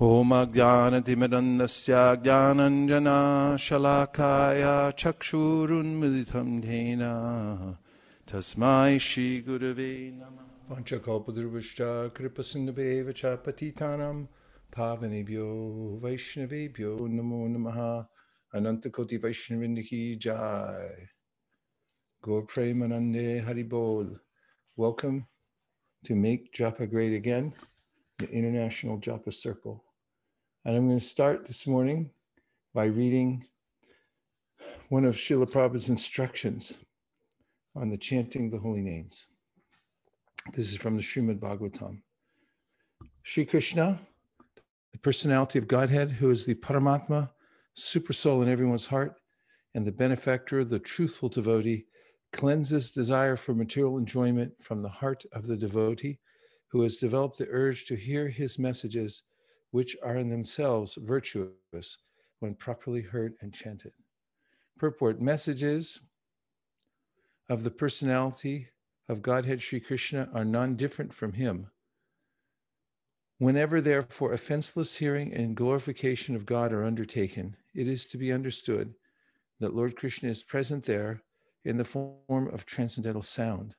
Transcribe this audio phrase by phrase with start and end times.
[0.00, 1.92] होमज्ञानतिमिरन्दस्य
[2.24, 2.92] ज्ञानञ्जनाशलाकाय
[5.02, 7.02] चक्षुरुन्मिलितं धेन
[8.32, 11.80] तस्मै श्रीगुरवे नमः पञ्चकौपदुर्वश्च
[12.16, 14.16] कृपसिन्धुवेव च पतितानां
[14.76, 15.48] पावनेभ्यो
[16.04, 17.78] वैष्णवेभ्यो नमो नमः
[18.52, 21.08] अनन्तकोटिवैष्णविन्दकी jai.
[22.22, 24.18] Gaur Premanande Haribol.
[24.76, 25.26] Welcome
[26.04, 27.52] to Make Japa Great Again,
[28.18, 29.84] the International Japa Circle.
[30.63, 32.11] And I'm going to start this morning
[32.71, 33.47] by reading
[34.89, 36.75] one of Srila Prabhupada's instructions
[37.75, 39.25] on the chanting the holy names.
[40.53, 42.03] This is from the Srimad Bhagavatam.
[43.23, 44.01] Sri Krishna,
[44.91, 47.31] the personality of Godhead, who is the Paramatma,
[47.73, 49.15] super soul in everyone's heart,
[49.73, 51.85] and the benefactor, the truthful devotee,
[52.33, 56.19] cleanses desire for material enjoyment from the heart of the devotee
[56.67, 59.23] who has developed the urge to hear his messages,
[59.71, 61.97] which are in themselves virtuous
[62.39, 63.93] when properly heard and chanted.
[64.77, 66.01] Purport Messages
[67.49, 68.67] of the personality
[69.09, 71.67] of Godhead Sri Krishna are non different from him.
[73.37, 78.93] Whenever, therefore, offenseless hearing and glorification of God are undertaken, it is to be understood
[79.59, 81.23] that Lord Krishna is present there
[81.63, 83.75] in the form of transcendental sound,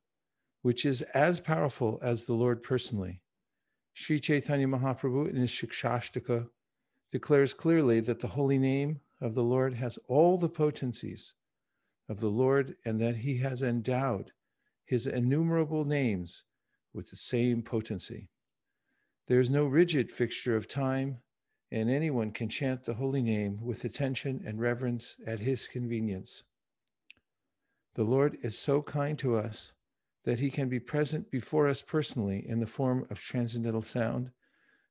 [0.62, 3.20] which is as powerful as the Lord personally.
[3.94, 6.48] Sri Chaitanya Mahaprabhu in his Shikshashtaka
[7.10, 11.34] declares clearly that the holy name of the Lord has all the potencies
[12.08, 14.32] of the Lord and that he has endowed
[14.84, 16.44] his innumerable names
[16.92, 18.28] with the same potency.
[19.28, 21.18] There is no rigid fixture of time,
[21.70, 26.44] and anyone can chant the holy name with attention and reverence at his convenience.
[27.94, 29.72] The Lord is so kind to us
[30.24, 34.30] that he can be present before us personally in the form of transcendental sound,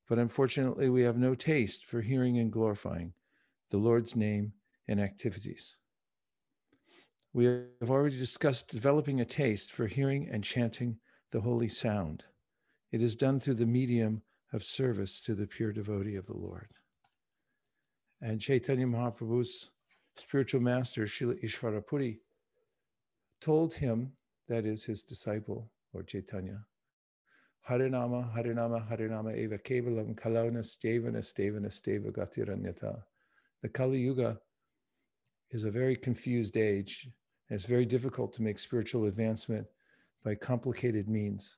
[0.07, 3.13] but unfortunately, we have no taste for hearing and glorifying
[3.69, 4.53] the Lord's name
[4.87, 5.77] and activities.
[7.33, 10.97] We have already discussed developing a taste for hearing and chanting
[11.31, 12.25] the holy sound.
[12.91, 16.67] It is done through the medium of service to the pure devotee of the Lord.
[18.21, 19.69] And Chaitanya Mahaprabhu's
[20.17, 22.19] spiritual master, Srila Ishvarapuri,
[23.39, 24.11] told him,
[24.51, 26.65] that is his disciple, Lord Chaitanya,
[27.69, 33.01] Harinama, Harinama, Harinama eva kevalam kalana stevana stevana steva gatiranyata.
[33.61, 34.41] The Kali Yuga
[35.51, 37.07] is a very confused age.
[37.49, 39.67] And it's very difficult to make spiritual advancement
[40.23, 41.57] by complicated means.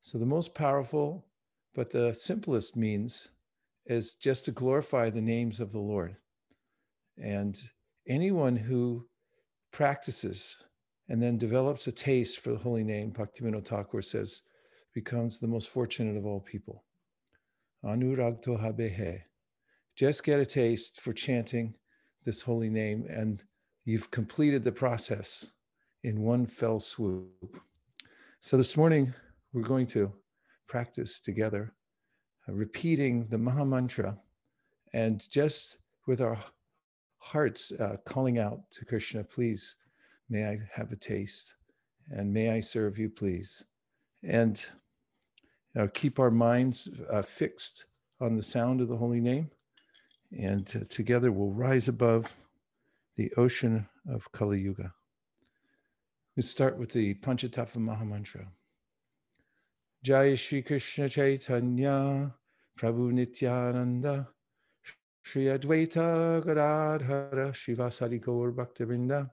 [0.00, 1.26] So the most powerful,
[1.72, 3.28] but the simplest means
[3.86, 6.16] is just to glorify the names of the Lord.
[7.16, 7.56] And
[8.08, 9.06] anyone who
[9.72, 10.56] practices
[11.08, 14.42] and then develops a taste for the holy name, Bhaktivinoda Thakur says,
[14.94, 16.84] becomes the most fortunate of all people.
[17.84, 19.22] Anuragto habehe.
[19.96, 21.74] Just get a taste for chanting
[22.24, 23.44] this holy name, and
[23.84, 25.46] you've completed the process
[26.02, 27.60] in one fell swoop.
[28.40, 29.12] So this morning,
[29.52, 30.12] we're going to
[30.66, 31.74] practice together,
[32.48, 34.18] uh, repeating the Maha Mantra,
[34.92, 36.38] and just with our
[37.18, 39.76] hearts uh, calling out to Krishna, please
[40.28, 41.54] May I have a taste
[42.10, 43.64] and may I serve you, please.
[44.22, 44.62] And
[45.74, 47.86] you know, keep our minds uh, fixed
[48.20, 49.50] on the sound of the holy name.
[50.36, 52.36] And uh, together we'll rise above
[53.16, 54.92] the ocean of Kali Yuga.
[56.36, 58.46] We start with the Panchatattva Mahamantra.
[60.02, 62.34] Jai Shri Krishna Chaitanya
[62.78, 64.28] Prabhu Nityananda
[65.22, 69.30] Shri Advaita Gadadhara Srivasadi Gaur Bhakta Vrinda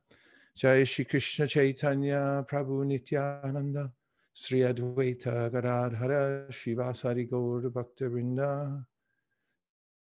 [0.56, 3.92] Jai Shri Krishna Chaitanya Prabhu Nityananda
[4.34, 8.86] Sri Advaita Gadadhara Srivasadi Gaur Bhakta Vrinda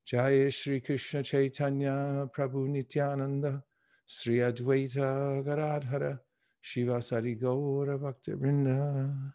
[0.04, 3.62] Jai Shri Krishna Chaitanya Prabhu Nityananda
[4.06, 6.20] Sri Advaita Gadadhara
[6.62, 9.32] Srivasadi Gaur Bhakta Vrinda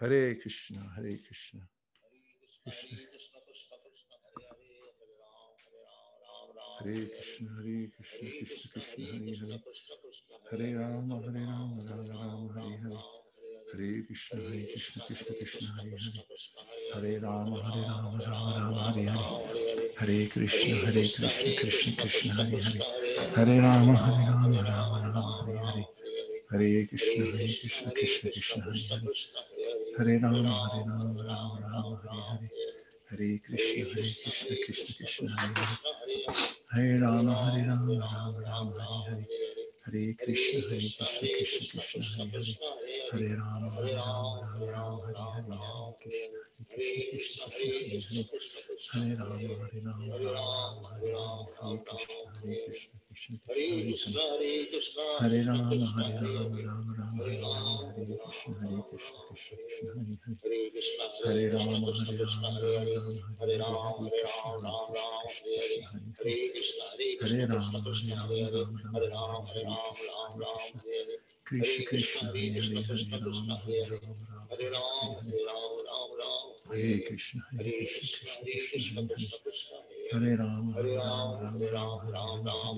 [0.00, 1.60] Hare Krishna Hare Krishna.
[2.62, 3.35] Krishna
[6.76, 9.56] ہرے کشن ہرے کشن کشن کشن ہرے ہرے
[10.52, 12.94] ہرے رام ہرے رام رام رام ہرے ہرے
[13.68, 16.20] ہرے کشن ہرے کشن کشن کشن ہرے ہرے
[16.94, 22.60] ہرے رام ہرے رام رام رام ہرے ہرے ہرے کرشن ہرے کرشن کرشن کرشن ہرے
[22.60, 22.80] ہرے
[23.36, 25.82] ہرے رام ہرے رام رام رام ہرے ہرے
[26.52, 28.86] ہرے کشن ہرے کشن کشن کشن ہرے
[29.98, 32.65] ہرے ہرے رام ہرے رام رام رام ہرے ہرے
[33.10, 36.16] ہرے کرشن ہرے کرشن کرشن کرشن ہرے
[36.72, 39.24] ہرے رام ہری رام رام رام ہرے ہری
[39.82, 42.40] ہرے کرشن ہری کرشن کرشن کرشن ہرے
[43.12, 48.92] ہرے ہرے رام ہرے رام رام رام ہرے ہرے ہرے کرشن ہرے کرشن کرشن کرشن
[48.92, 53.05] ہرے ہرے ہرے رام ہری رام رام رام ہرے رام ہرے کرشن ہرے کرشن
[55.18, 56.50] ہرے رام ہر رام ہر ہر
[61.26, 61.72] ہر رام
[66.14, 66.38] برے
[67.22, 67.72] ہرے رام
[69.46, 69.64] برے
[77.06, 79.08] کشم ہرے کشن
[79.68, 82.76] ہر ہری رام ہری رام رام رام رام رام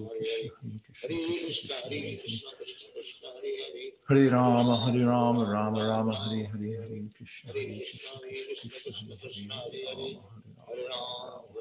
[4.09, 7.65] ہرے رام ہرے رام رام رام ہرے ہرے ہرے کشن ہرے
[8.55, 10.17] کشن ہرے رام
[10.63, 11.48] ہرے رام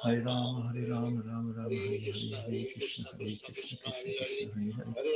[0.03, 4.49] ہرے رام ہری رام رام رام ہری ہرے ہرے کرشن ہرے کرشن کرشن
[4.91, 5.13] ہرے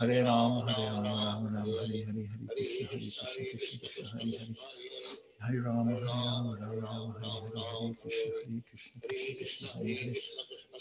[0.00, 5.29] ہرے رام ہرے رام رام رام ہرے ہرے ہرے کرشن ہرے کرشن کرشن ہرے ہرے
[5.40, 9.86] ہر رام رام رام رام ہر ہر کشن ہر کشن کشن کشن ہر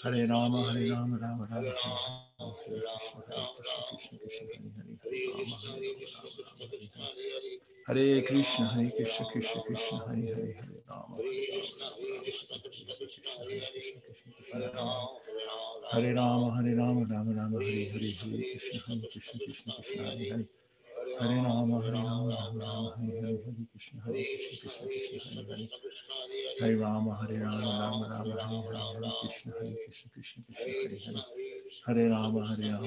[0.03, 2.51] ہر ہر رام ہر رام رام رام رام
[7.87, 10.19] ہر کشن ہر کشن کشن کشن ہر ہر ہر کشن ہر کشن کشن کشن ہر
[10.19, 10.51] ہر
[15.93, 19.69] ہر رام ہر رام ہر رام رام رام ہر ہر ہر کشن ہر کشن کشن
[19.71, 20.41] کشن ہر ہر
[21.17, 25.53] ہرے رام ہرے رام رام رام ہرے ہرے ہرے کرشن ہری کرشن کرشن کرشن ہرے
[25.53, 25.65] ہرے
[26.61, 31.15] ہرے رام ہرے رام رام رام رام رام ہرے کرشن ہرے کرشن کرشن کرشن
[31.87, 32.85] ہرے ہرے رام ہرے رام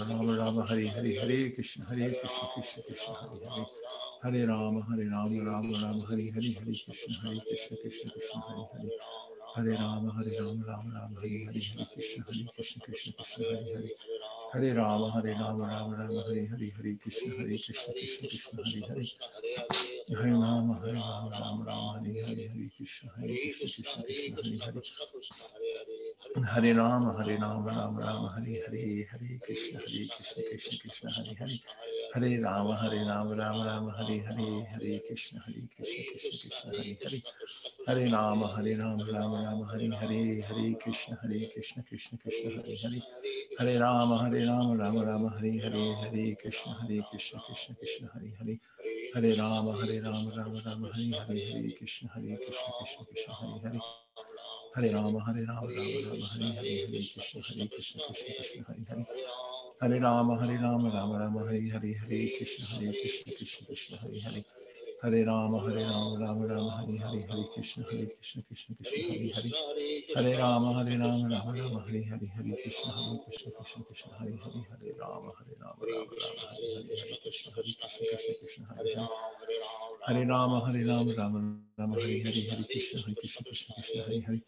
[0.00, 3.66] رام رام ہرے ہرے ہرے کرشن ہرے کرشن رام رام رام رام
[4.18, 7.12] ہری ہرے ہرے رام ہرے رام رام رام ہری ہری ہری کرشن
[9.56, 13.62] ہرے رام ہرے رام رام رام ہری ہری ہری کرشن ہرے کرشن کرشن کرشن ہرے
[13.66, 13.92] ہرے
[14.54, 18.80] ہرے رام ہرے رام رام رام ہرے ہری ہری کرشن ہرے کرشن کرشن کرشن ہرے
[18.88, 19.04] ہرے
[20.12, 25.72] ہرے رام ہرے رام رام رام ہرے ہری ہرے کرشن ہرے کرشن کرشن کرشن ہرے
[25.72, 25.96] ہرے
[26.54, 31.32] ہرے رام ہرے رام رام رام ہرے ہرے ہرے کرشن ہرے کرشن کرشن کرشن ہرے
[31.40, 31.58] ہرے
[32.16, 36.92] ہرے رام ہرے رام رام رام ہری ہرے ہرے کشن ہری کرشن کرشن کرشن ہرے
[37.04, 37.18] ہرے
[37.88, 42.74] ہرے رام ہرے رام رام رام ہرے ہری ہرے کرشن ہرے کرشن کرشن کرشن ہرے
[42.84, 42.98] ہرے
[43.60, 48.04] ہرے رام ہرے ہرے رام رام رام ہری ہرے ہرے کرشن ہرے کرشن کرشن کرشن
[48.14, 48.54] ہرے ہرے
[49.14, 53.56] ہرے رام ہرے رام رام رام ہری ہری ہری کرشن ہرے کرشن کرشن کرشن ہرے
[53.64, 53.78] ہرے
[54.76, 58.82] ہرے رام ہرے رام رام رام ہری ہرے ہرے کرشن ہرے کرشن کرشن کرشن ہرے
[58.90, 59.24] ہرے
[59.82, 64.20] ہرے رام ہرے رام رام رام ہری ہری ہرے کرشن ہری کرشن کرشن کرشن ہرے
[64.26, 64.40] ہرے
[65.04, 69.30] ہرے رام ہرے رام رام رام ہری ہری ہری کرشن ہرے کرشن کرشن کرشن ہری
[69.30, 69.50] ہری
[70.16, 74.36] ہرے رام ہرے رام رام رام ہری ہری ہری کرشن ہرے کرشن کرشن کرشن ہری
[74.36, 78.64] ہری ہرے رام ہرے رام رام رام ہری ہری ہری کرشن ہری کرشن کرشن کرشن
[78.70, 79.06] ہری ہری
[80.08, 81.36] ہرے رام ہرے رام رام
[81.78, 84.38] رام ہری ہری ہری کرشن ہری کرشن کرشن کرشن ہری ہری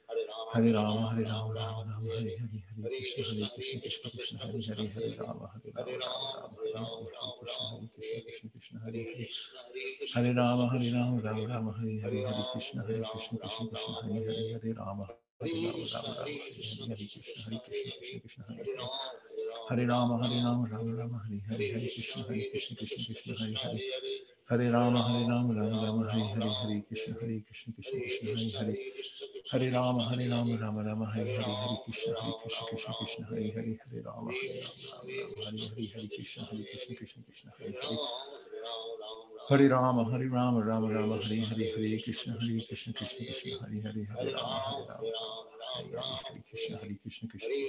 [0.53, 4.61] هري رام هري رام رام رام هري هري هري كشنا هري كشنا كشنا كشنا هري
[4.69, 5.71] هري هري رام هري
[10.91, 11.69] رام رام رام
[19.71, 23.57] هري رام هري رام رام رام هري هري هري كشنا هري كشنا كشنا كشنا هري
[23.57, 23.83] هري
[24.51, 30.29] هري رام هري رام هري رام رام رام هري هري هري كشنا هري راما هري
[30.29, 34.33] راما راما راما هري هري هري كريشنا هري كريشنا كريشنا كريشنا هري هري هري راما
[34.33, 37.99] هري راما راما هري هري هري هري كريشنا كريشنا كريشنا هري هري
[39.51, 43.79] ہری رام ہری رام رام رام ہری ہری ہری کرشن ہری کرشن کرشن کرشن ہری
[43.83, 45.05] ہری ہری رام ہری رام
[46.25, 47.61] ہری کرشن ہری کرشن کرشن ہری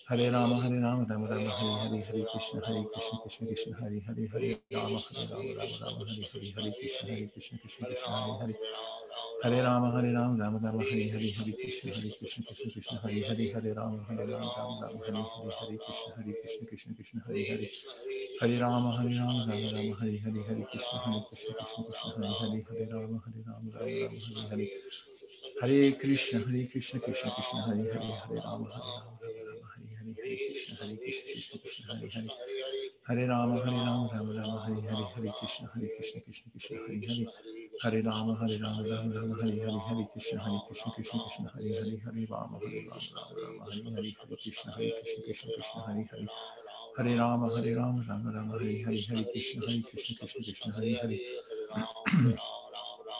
[0.05, 0.29] ہری
[0.79, 4.95] رام رام رام ہری ہری ہری کرشن ہری کرشن کرشن کرشن ہری ہری ہرے رام
[4.95, 8.55] ہرے رام رام رام ہری ہری ہری کرشن ہری کرشن کرشن کرشن ہری ہری
[9.43, 13.23] ہرے رام ہری رام رام رام ہری ہری ہری کرشن ہری کرشن کرشن کرشن ہری
[13.27, 17.19] ہری ہرے رام ہری رام رام رام ہری ہری ہری کرشن ہری کرشن کرشن کرشن
[17.27, 17.67] ہری ہری
[18.41, 22.33] ہرے رام ہرے رام رام رام ہری ہری ہری کرشن ہری کرشن کرشن کرشن ہری
[22.41, 24.05] ہری ہرے رام ہرے رام رام رام ہری
[24.51, 24.67] ہری
[25.61, 30.35] هري كريشنا هري كريشنا كريشنا كريشنا هري هري هري راما هري راما هري هري هري
[30.35, 35.05] كريشنا هري كريشنا كريشنا كريشنا هري هري هري راما هري راما راما راما هري هري
[35.15, 37.27] هري كريشنا هري كريشنا كريشنا كريشنا هري هري
[37.83, 41.73] هري راما هري راما راما راما هري هري هري كريشنا هري كريشنا كريشنا كريشنا هري
[41.73, 45.97] هري هري راما هري راما راما راما هري هري هري كريشنا هري كريشنا كريشنا كريشنا
[45.97, 50.41] هري هري هري راما هري راما راما راما هري هري هري كريشنا هري كريشنا كريشنا
[50.43, 51.19] كريشنا هري هري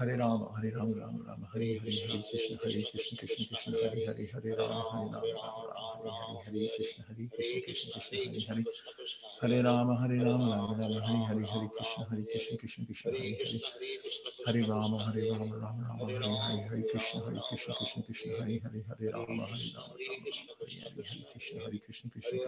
[0.00, 4.04] ہرے رام ہرے رام رام رام ہری ہرے ہرے کرشن ہرے کرشن کرشن کرشن ہرے
[4.06, 5.24] ہرے ہرے رام ہرے رام
[5.70, 8.62] رام رام ہرے ہرے ہری کرشن ہرے کرشن کرشن کرشن ہرے ہرے
[9.42, 13.28] ہرے رام ہرے رام رام رام ہری ہرے ہرے کرشن ہری کرشن کرشن کرشن ہرے
[13.34, 13.50] ہرے
[14.46, 18.58] ہرے رام ہرے رام رام رام ہرے ہرے ہرے کرشن ہرے کرشن کرشن کرشن ہرے
[18.64, 22.38] ہرے ہرے رام ہرے رام ہرے ہرے ہرے کرشن ہرے کرشن کرشن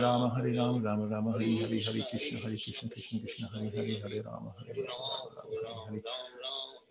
[0.00, 4.00] رام ہرے رام رام رام ہری ہری ہرے کرشن ہرے کرشن کرشن کرشن ہری ہری
[4.02, 5.91] ہرے رام ہرے رام رام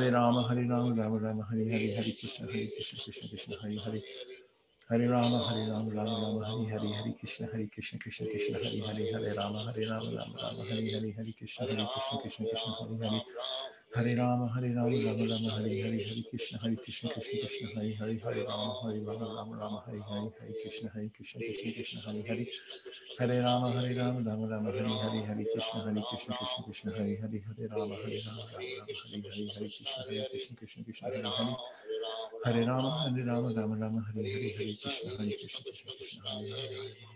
[0.00, 3.76] ہرے رام ہرے رام رام رام ہری ہری ہرے کرشن ہرے کرشن کرشن کرشن ہرے
[3.76, 4.00] ہرے
[4.90, 8.80] ہرے رام ہرے رام رام رام ہری ہری ہرے کرشن ہرے کرشن کرشن کرشن ہرے
[8.80, 13.18] ہرے ہرے رام ہرے رام رام رام ہری ہری ہرے کرشن ہرے کرشن کرشن کرشن
[13.96, 17.92] ہری رام ہری رام رام رام ہری ہری ہری کرشن ہری کرشن کرشن کرشن ہری
[18.00, 21.98] ہری ہری رام ہری رام رام رام ہری ہری ہری کرشن ہری کرشن کشن کشن
[22.06, 22.44] ہری ہری
[23.20, 27.16] ہرے رام ہری رام رام رام ہری ہری ہری کرشن ہری کرشن کرشن کرشن ہری
[27.22, 31.06] ہری ہرے رام ہری رام رام رام ہری ہری ہری کرشن ہری کرشن کرشن کرشن
[31.06, 31.54] ہری ہری
[32.46, 36.52] ہرے رام ہرے رام رام رام ہری ہری ہری کرشن ہری کرشن کرشن کرشن ہری
[36.52, 37.15] ہری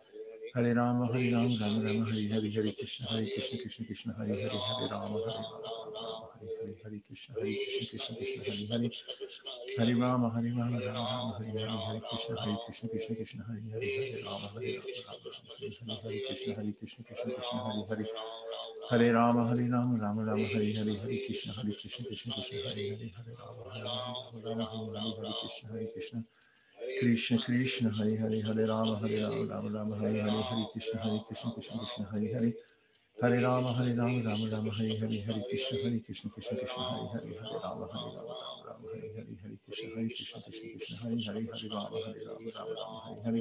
[0.53, 4.35] Hare, Rama, Hare Rama, Rama Rama, Hare Hare, Hare Krishna, Hare Krishna, Krishna Krishna, Hare
[4.35, 4.49] Hare.
[4.51, 5.71] Hare Rama, Hare Rama,
[6.35, 8.91] Hare Hare, Hare Krishna, Hare Krishna, Krishna Krishna, Hare Hare,
[9.77, 13.63] Hare Rama, Hare Rama, Rama Rama, Hare Hare, Hare Krishna, Hare Krishna, Krishna Krishna, Hare
[13.71, 13.79] Hare.
[14.11, 18.09] Hare Rama, Hare Rama, Hare Krishna, Hare Krishna, Krishna Krishna, Hare Hare,
[18.89, 22.91] Hare Rama, Hare Rama, Rama Rama, Hare Hare, Hare Krishna, Hare Krishna, Krishna Krishna, Hare
[22.91, 23.11] Hare.
[23.15, 24.11] Hare Rama, Hare Rama,
[24.43, 26.19] Rama Rama, Hare, Hare Krishna, Hare Krishna,
[26.99, 31.19] Krishna Krishna, Hare Hare, Hare Rama, Hare Rama, Rama Rama, Hare Hare, Hare Krishna, Hare
[31.27, 31.51] Krishna.
[31.53, 32.53] Krishna Krishna Hare Hare
[33.21, 37.07] Hare Rama Hare Rama Rama Rama Hare Hare Hare Krishna Hare Krishna Krishna Krishna Hare
[37.13, 40.97] Hare Hare Rama, Hare Rama, Rama Rama, Hare Hare, Hare Krishna, Hare Krishna, Krishna Krishna,
[40.97, 43.31] Hare Hare, Hare Rama, Hare Rama, Rama Rama, Hare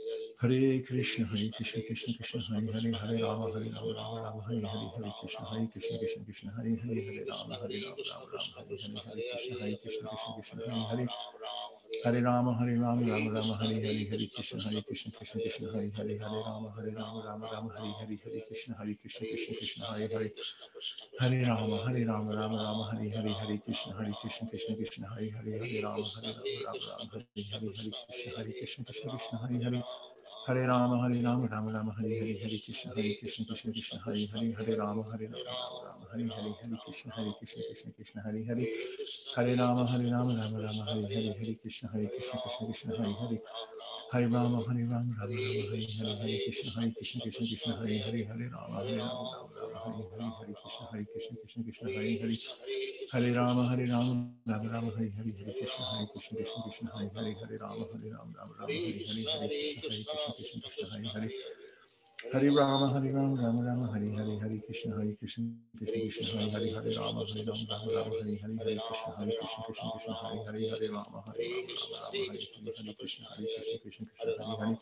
[0.00, 0.66] Hare, Hare
[1.00, 4.90] Krishna, Hare Krishna, Krishna Krishna, Hare Hare, Hare Rama, Hare Rama, Rama Rama, Hare Hare.
[4.90, 9.24] Hare Krishna, Hare Krishna, Krishna Krishna, Hare Hare, Hare Rama, Hare Rama, Rama Rama, Hare
[9.30, 11.08] Hare, Hare Krishna, Hare Krishna, Krishna Krishna, Hare Hare,
[11.90, 15.88] ہرے رام ہرے رام رام رام ہری ہری ہری کرشن ہرے کرشن کرشن کرشن ہرے
[15.98, 19.82] ہرے ہرے رام ہرے رام رام رام ہری ہری ہرے کرشن ہرے کرشن کرشن کرشن
[19.82, 20.28] ہرے ہرے
[21.20, 25.28] ہرے رام ہرے رام رام رام ہری ہری ہرے کرشن ہرے کرشن کرشن کرشن ہرے
[25.30, 29.36] ہرے ہرے رام ہرے رام رام رام ہرے ہری ہرے کرشن ہرے کرشن کرشن کرشن
[29.36, 29.80] ہرے ہرے
[30.48, 34.24] ہرے رام ہری رام رام رام ہری ہری ہری کرشن ہری کرشن کرشن کرشن ہرے
[34.32, 35.46] ہرے ہرے رام ہرے رام
[35.84, 38.40] رام ہری ہری ہرے ہرے کرشن ہرے کرشن کرشن کرشن ہرے
[39.54, 40.34] رام ہرے رام
[44.54, 48.96] رام رام ہری ہری ہرے کرشن ہرے کرشن کرشن کرشن ہرے ہرے ہرے رام ہرے
[48.96, 49.18] رام
[49.68, 53.86] رام رام ہری ہری ہرے کرشن ہرے کرشن کرشن کرشن ہرے ہرے ہرے رام ہرے
[53.86, 54.08] رام
[54.50, 56.06] رام رام ہری ہرے ہرے کرشن رام رام رام ہری ہری ہری ہرے ہری ہرے
[56.06, 60.60] کرشن کرشن کرشن ہرے ہرے رام ہرے رام رام رام ہری Hare Hare Krishna Krishna
[60.60, 61.30] Krishna, Krishna, Hare Hare
[62.32, 62.50] Hare.
[62.52, 65.48] Rama, Hare Rama, Rama Rama, Hare Hare, Hare Krishna, Hare Krishna,
[65.78, 69.32] Krishna Krishna, Hare Hare, Hare Rama, Hare Rama, Rama Rama, Hare Hare, Hare Krishna, Hare
[69.40, 72.58] Krishna, Krishna Krishna, Hare Hare, Hare Rama, Hare Rama, Rama Rama, Hare Hare, Hare Krishna,
[72.60, 74.78] Hare Krishna, Krishna Krishna, Hare Hare.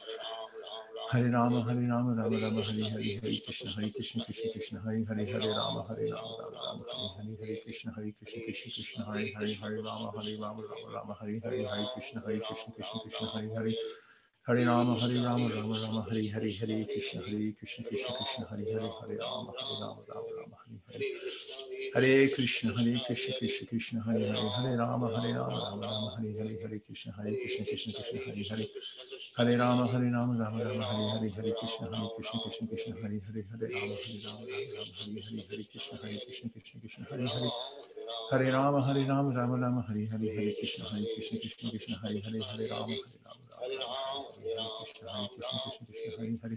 [1.11, 5.05] Hare Rama, Hare Rama, Rama Rama, Hare Hare, Hare Krishna, Hare Krishna, Krishna Krishna, Hare
[5.07, 9.05] Hare, Hare Rama, Hare Rama, Rama Rama, Hare Hare, Hare Krishna, Hare Krishna, Krishna Krishna,
[9.07, 13.01] Hare Hare, Hare Rama, Hare Rama, Rama Rama, Hare Hare, Hare Krishna, Hare Krishna, Krishna
[13.07, 13.75] Krishna, Hare Hare.
[14.49, 18.65] ہرے رام ہرے رام رام رام ہرے ہرے ہرے کشن ہرے کرشن کرشن کرشن ہرے
[18.73, 20.53] ہرے ہرے رام ہرے رام رام رام
[20.87, 21.09] ہرے
[21.95, 26.07] ہرے ہرے کرشن ہری کرشن کرشن کرشن ہرے ہرے ہرے رام ہرے رام رام رام
[26.09, 28.65] ہرے ہرے ہرے کرشن ہرے کرشن کرشن کرشن ہری ہرے
[29.39, 33.19] ہرے رام ہرے رام رام رام ہرے ہرے ہرے کرشن ہری کرشن کرشن کرشن ہری
[33.19, 37.03] ہرے ہرے رام ہرے رام رام رام ہری ہرے ہرے کرشن ہرے کرشن کرشن کرشن
[37.13, 37.49] ہرے ہرے
[38.33, 42.19] ہرے رام ہری رام رام رام ہری ہری ہری کرشن ہرے کرشن کرشن کرشن ہرے
[42.27, 42.91] ہرے ہرے رام
[43.61, 46.57] ہرے رام رام ہرے رام کرشن ہرے کشن کرشن کرشن ہرے ہرے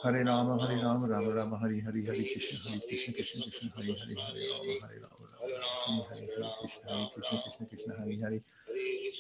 [0.04, 3.89] ہر رام ہر رام رام رام ہری ہر ہر کشن ہر کشن کشن کشن ہر
[3.91, 4.12] ہر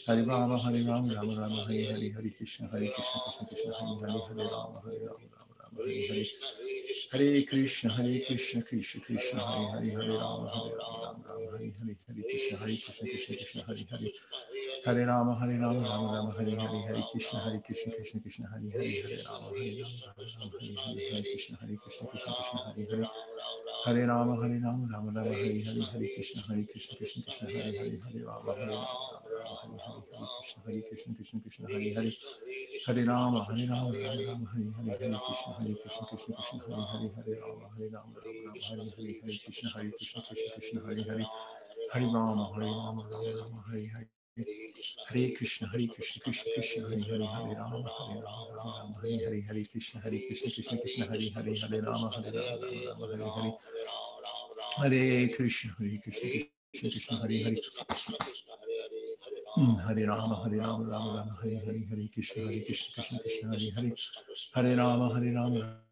[0.07, 3.45] ہر رام ہر رام رام ہر ہر کشن ہر کشن رام ہر رام کشن کشن
[3.45, 10.45] کشن کشن رام رام رام ہرے کرشن ہرے کرشن کرشن کرشن ہرے ہرے ہرے رام
[10.45, 14.09] ہرے رام رام ہری ہری ہری ہرے کرشن ہرے کرشن کرشن کرشن ہرے ہرے
[14.87, 18.67] ہرے رام ہرے رام رام رام ہری ہرے ہرے کرشن ہرے کرشن کرشن کرشن ہرے
[18.69, 22.31] ہرے ہرے رام ہرے رام رام رام ہری ہرے ہرے کرشن ہرے کرشن کرشن
[22.75, 23.34] کرشن
[23.65, 27.77] ہرے رام ہری رام رام رام ہری ہری ہری کرشن ہری کرشن کرشن کرشن ہرے
[27.77, 29.61] ہری ہری رام ہرے رام رام رام
[30.65, 33.91] ہری کرشن ہری رام ہرے رام رام ہری ہری
[34.91, 38.37] ہری کرشن ہری کرشن کرشن کرشن ہری ہری ہرے رام ہرے رام رام
[38.73, 41.23] رام ہری ہری ہری کرشن ہری کرشن کرشن کرشن ہری ہری
[41.95, 47.01] ہری رام ہرے رام رام رام ہری ہری ہرے کرشن ہری کرشن کرشن کرشن ہرے
[47.01, 51.27] ہرے ہرے رام ہرے رام رام ہرے ہرے ہرے کرشن ہرے کرشن کرشن کرشن ہرے
[51.29, 53.51] ہرے ہرے رام ہرے رام رام ہرے ہرے ہری
[55.27, 56.33] کرشن ہرے کرشن
[56.75, 57.51] کرشن کرشن ہرے ہرے
[59.77, 63.69] ہرے رام ہرے رام رام رام ہرے ہری ہرے کرشن ہری کرشن کرشن کرشن ہرے
[63.69, 63.89] ہرے
[64.55, 65.13] ہرے رام رام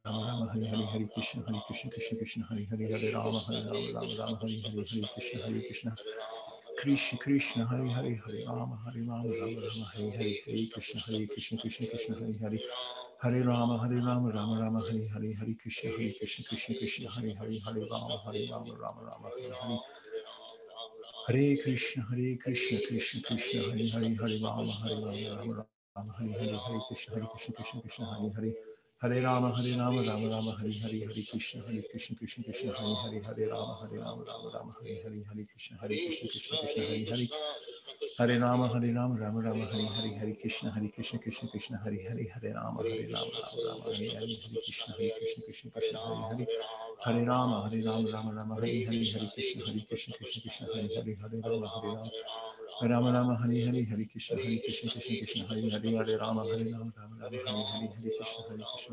[0.06, 3.84] رام رام ہری ہری ہرے کرشن کرشن کرشن کرشن رام رام رام رام ہرے ہرے
[3.94, 5.90] ہرے کرشن ہرے Krishna
[6.84, 11.26] Krishna Krishna, Hare Hare, Hare Rama, Hare Rama, Rama Rama, Hare Hare, Hare Krishna, Hare
[11.28, 11.58] Krishna.
[11.58, 12.60] Krishna Krishna Hare Hare
[13.22, 17.34] Hare Rama Hare Rama Rama Rama Hare Hare Hare Krishna Hare Krishna Krishna Krishna Hare
[17.40, 19.80] Hare Hare Rama Hare Rama Rama Rama Hare Hare
[21.28, 26.34] Hare Krishna Hare Krishna Krishna Krishna Hare Hare Hare Rama Hare Rama Rama Rama Hare
[26.36, 28.73] Hare Hare Krishna Hare Krishna Krishna Krishna Hare Hare
[29.04, 32.94] ہرے رام ہرے رام رام رام ہری ہری ہری کرشن ہری کرشن کرشن کرشن ہری
[32.96, 36.84] ہری ہرے رام ہرے رام رام رام ہری ہری ہری کشن ہری کشن کشن کشن
[36.84, 37.28] ہری ہری
[38.20, 42.06] ہرے رام ہرے رام رام رام ہری ہری ہری کشن ہری کرشن کرشن کرشن ہری
[42.08, 45.84] ہری ہرے رام ہرے رام رام رام ہری ہری ہری کرشن ہری کرشن کرشن کرشن
[45.86, 50.42] ہری ہری ہرے رام ہرے رام رام رام ہری ہری ہری کرشن ہری کرشن کرشن
[50.42, 52.10] کرشن ہری ہری ہرے رام ہرے رام
[52.84, 56.64] رام رام ہری ہری ہری کرشن ہری کرشن کرشن کرشن ہری ہری ہرے رام ہرے
[56.64, 58.93] رام رام رام ہری ہری ہری کرشن ہری کرشن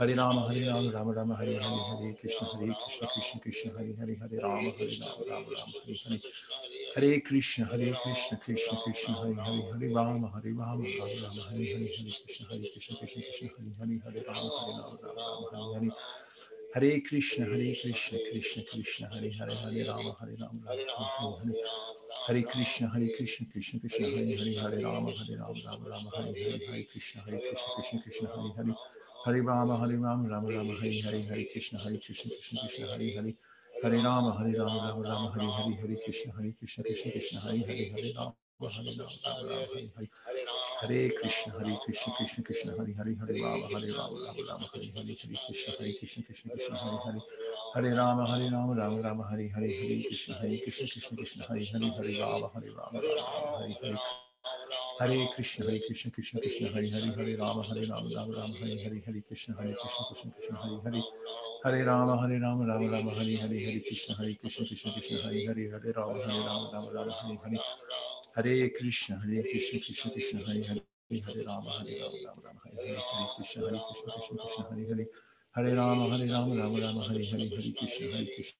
[0.00, 0.98] ہر کرام ہری رم ر
[16.76, 20.84] ہرے کرشن ہری کرشن کرشن کرشن ہرے ہرے ہرے رام ہرے رام رام
[21.38, 21.62] ہرے
[22.28, 26.42] ہرے کرشن ہرے کرشن کرشن کرشن ہرے ہرے ہرے رام ہرے رام رام رام ہرے
[26.42, 28.70] ہرے ہرے کرشن ہرے کرشن کرشن کرشن ہرے ہرے
[29.26, 33.08] ہرے رام ہرے رام رام رام ہرے ہرے ہرے کرشن ہرے کرشن کرشن کرشن ہرے
[33.16, 33.32] ہرے
[33.74, 37.58] ہرے رام ہرے رام رام رام ہری ہرے ہرے کرشن ہرے کرشن کرشن کرشن ہرے
[37.64, 38.30] ہرے ہرے رام
[38.68, 39.86] ہرے رام رام رام
[40.26, 44.62] ہرے ہرے کرشن ہرے کرشن کرشن کرشن ہری ہری ہرے رام ہرے رام رام رام
[44.64, 47.18] ہری ہرے ہرے کرشن ہری کرشن کرشن کرشن ہرے ہرے
[47.74, 51.66] ہرے رام ہرے رام رام رام ہرے ہرے ہرے کرشن ہری کرشن کرشن کرشن ہرے
[51.66, 56.86] ہرے ہرے رام ہرے رام رام ہری ہرے ہرے کرشن ہرے کرشن کرشن کرشن ہرے
[56.86, 60.56] ہرے ہرے رام ہرے رام رام رام ہری ہری ہری کرشن ہرے کرشن کرشن کرشن
[60.56, 61.00] ہرے ہرے
[61.64, 65.46] ہرے رام ہرے رام رام رام ہری ہری ہرے کرشن ہرے کرشن کرشن کرشن ہرے
[65.46, 67.56] ہرے ہرے رام ہرے رام رام رام ہری
[68.36, 70.82] هري كريشنا هري كريشنا كريشنا كريشنا هري هري
[71.26, 75.06] هري رام هري رام رام رام هري هري كريشنا هري كريشنا كريشنا كريشنا هري هري
[75.56, 78.59] هري رام هري رام رام رام هري هري هري كريشنا هري كريشنا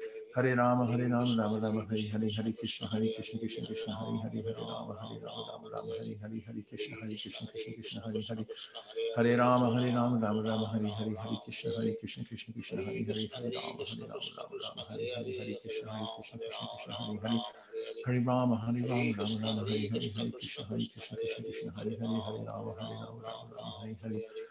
[0.35, 4.17] ہرے رام ہری رام رام رام ہری ہرے ہرے کشن ہرے کرشن کشن کشن ہری
[4.23, 7.99] ہری ہرے رام ہرے رام رام رام ہری ہری ہرے کرشن ہرے کرشن کرشن کرشن
[8.05, 8.45] ہری ہرے
[9.17, 13.03] ہرے رام ہرے رام رام رام ہری ہری ہرے کرشن ہرے کرشن کرشن کرشن ہری
[13.09, 16.87] ہرے ہرے رام ہرے رام رام رام ہری ہرے ہرے کرشن ہری کرشن کرشن کرشن
[16.87, 21.43] ہری ہرے ہرے رام ہری رام رام رام ہری ہری ہرے کرشن ہری کرشن کرشن
[21.43, 24.50] کرشن ہری ہرے ہرے رام ہرے رام رام رام ہری ہرے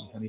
[0.00, 0.28] 你看你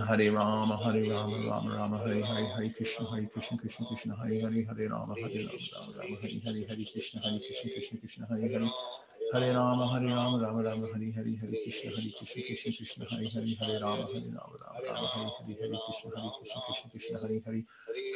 [0.00, 4.42] ہرے رام ہرے رام رام رام ہرے ہری ہری کرشن ہری کرشن کرشن کرشن ہری
[4.42, 8.22] ہری ہرے رام ہرے رام رام رام، ہری ہری ہری کرشن ہری کرشن کرشن کرشن
[8.30, 8.68] ہری ہری
[9.34, 13.26] ہرے رام ہری رام رام رام ہری ہری ہری کشن ہری کشن کشن کشن ہری
[13.34, 17.16] ہری ہرے رام ہرے رام رام رام ہری ہری ہری کشن ہری کشن کشن کشن
[17.18, 17.62] ہری ہری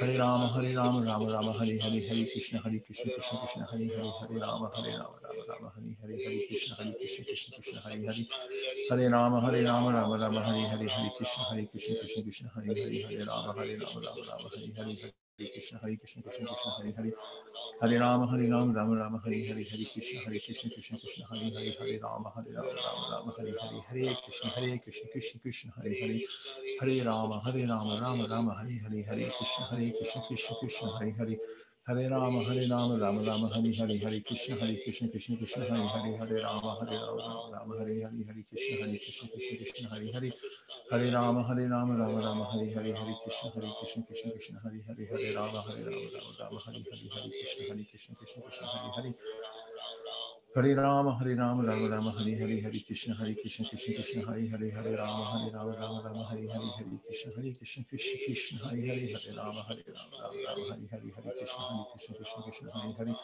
[0.01, 3.89] ہرے رام ہرے رام رام رام ہری ہری ہری کشن ہری کشن کشن کشن ہری
[3.89, 7.79] ہری ہرے رام ہرے رام رام رام ہری ہری ہری کشن ہری کشن کشن کشن
[7.85, 8.25] ہری ہری
[8.91, 12.83] ہرے رام ہرے رام رام رام ہری ہری ہری کشن ہری کشن کشن کشن ہری
[12.83, 15.97] ہری ہرے رام ہرے رام رام رام ہری ہری ہری کشن ہری
[16.79, 17.11] ہری ہری
[17.83, 21.55] ہری رام ہری رام رام رام ہری ہری ہری کشن ہری کشن کشن کشن ہری
[21.57, 25.69] ہری ہری رام ہری رام رام رام ہری ہری ہرے کشن ہرے کشن کشن کشن
[25.77, 26.25] ہری ہری
[26.83, 31.11] ہرے رام ہرے رام رام رام ہری ہری ہرے کشن ہرے کشن کشن کشن ہری
[31.19, 31.35] ہری
[31.87, 35.87] ہرے رام ہرے رام رام رام ہری ہری ہری کرشن ہری کرشن کرشن کرشن ہری
[35.87, 39.87] ہری ہرے رام ہرے رام رام رام ہری ہری ہری کرشن ہری کرشن کرشن کرشن
[39.87, 40.31] ہری ہری
[40.93, 44.81] ہرے رام ہرے رام رام رام ہری ہری ہری کرشن ہری کرشن کرشن کرشن ہری
[44.89, 48.65] ہری ہرے رام ہرے رام رام رام ہری ہری ہری کرشن ہری کشن کشن کشن
[48.65, 49.13] ہری ہری
[50.57, 54.49] هري رام هري رام رام رام هري هري هري كريشنا هري كريشنا كريشنا كريشنا هري
[54.51, 58.71] هري هري رام هري رام رام رام هري هري هري كريشنا هري كريشنا كريشنا كريشنا
[58.71, 62.43] هري هري هري رام هري رام رام رام هري هري هري كريشنا هري كريشنا كريشنا
[62.45, 63.17] كريشنا هري هري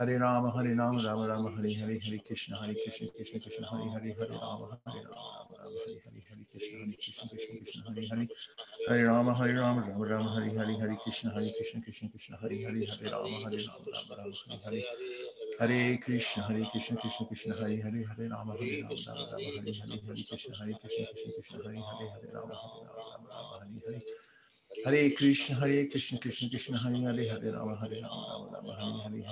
[0.00, 3.88] ہرے رام ہرے رام رام رام ہری ہرے ہرے کشن ہری کرشن کرشن کرشن ہرے
[3.88, 7.82] ہرے ہرے رام ہرے رام رام ہرے ہرے ہرے کرشن ہرے کرشن کرشن کرشن
[9.04, 12.84] رام ہرے رام رام رام ہری ہری ہری کرشن ہرے کرشن کرشن کرشن ہرے ہرے
[12.84, 14.30] ہرے رام ہرے رام رام رام
[14.64, 14.80] ہرے
[15.60, 19.46] ہرے ہرے کشن ہرے کشن کرشن کرشن ہرے ہرے ہرے رام ہرے رام رام رام
[19.46, 23.76] ہرے ہری ہری کرشن ہرے کرشن کرشن کرشن ہرے ہرے ہرے رام رام رام رام
[23.76, 24.30] ہرے ہرے
[24.86, 29.31] ہرے کرشن ہرے کرشن کرشن کرشن ہرے ہرے رام ہرے رام رام رام ہری ہرے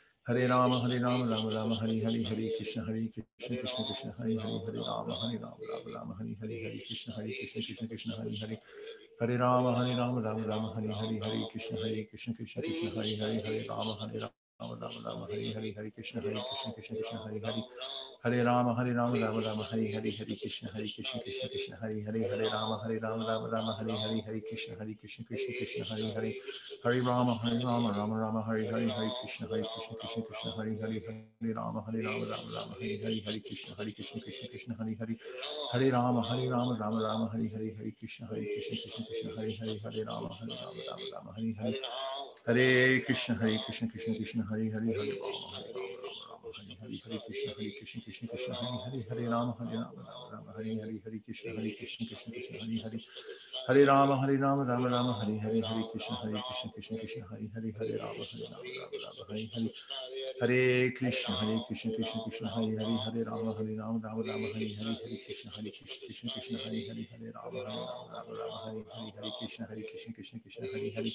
[0.25, 4.35] ہرے رام ہرے رام رام رام، ہری ہری ہری کرشن ہری کرشن کرشن کرشن ہری
[4.37, 8.11] ہری ہرے رام ہرے رام رام رام، ہری ہری ہری کرشن ہری کرشن کرشن کرشن
[8.13, 8.55] ہری ہری
[9.21, 13.19] ہرے رام ہرے رام رام رام، ہری ہری ہری کرشن ہری کرشن کرشن کرشن ہری
[13.19, 14.29] ہری ہرے رام ہرے رام
[14.75, 17.61] رام رام، ہری ہری ہری کرشن ہری کرشن کرشن کرشن ہری ہری
[18.23, 22.05] ہرے رام ہرے رام رام رام ہری ہری ہری کرشن ہری کرشن کرشن کرشن ہری
[22.05, 25.81] ہری ہرے رام ہرے رام رام رام ہری ہری ہری کرشن ہری کرشن کرشن کرشن
[25.91, 26.31] ہری ہری
[26.85, 30.75] ہری رام ہرے رام رام رام ہری ہری ہری کرشن ہری کرشن کرشن کرشن ہری
[30.81, 34.71] ہری ہرے رام ہرے رام رام رام ہری ہری ہری کرشن ہری کرشن کرشن کرشن
[34.79, 35.15] ہری ہری
[35.73, 39.57] ہرے رام ہرے رام رام رام ہری ہری ہری کرشن ہری کرشن کرشن کرشن ہری
[39.59, 41.73] ہری ہرے رام ہرے رام رام رام ہری ہری
[42.47, 46.00] ہرے کشن ہری کشن کشن کشن ہری ہری ہرے رام ہرے رام
[46.51, 46.97] ہری ہری
[47.47, 51.57] ہری کشن کشن کشن ہری ہری رام ہری رام رام رام ہری ہری ہری کشن
[51.57, 52.99] ہری کشن کشن کشن ہری ہری
[53.67, 57.49] ہری رام ہری رام رام رام ہری ہری ہری کشن ہری کشن کشن کشن ہری
[57.49, 59.67] ہری ہری رام ہری رام رام رام ہری ہری
[60.41, 64.95] ہرے کشن ہری کشن کشن ہری ہری ہری رام ہری رام رام رام ہری ہری
[65.01, 65.71] ہری کشن ہری
[67.31, 71.11] رام رام رام رام ہری ہری ہری کشن ہری کشن کشن کشن ہری ہری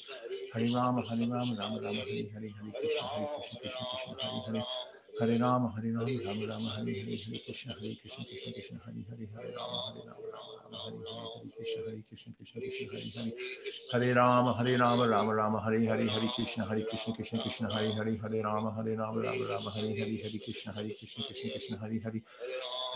[0.55, 4.41] ہری رام ہری رام رام رام ہری ہری ہری کشن ہری کشن کشن کشن ہری
[4.49, 8.77] ہری ہرے رام ہرے رام رام رام، ہرے ہرے ہرے کشن ہرے کرشن کرشن کرشن
[8.87, 11.47] ہری ہرے ہرے رام ہرے رام رام رام ہرے ہرے
[11.87, 17.39] ہرے کرشن ہری ہرے ہرے رام رام رام رام، ہرے ہرے کشن کرشن کشن کشن
[17.39, 17.67] کشن کرشن
[17.99, 21.75] ہری ہرے رام ہرے رام رام رام، ہرے ہری ہرے کرشن ہرے کرشن کرشن کرشن
[21.81, 22.21] ہری ہری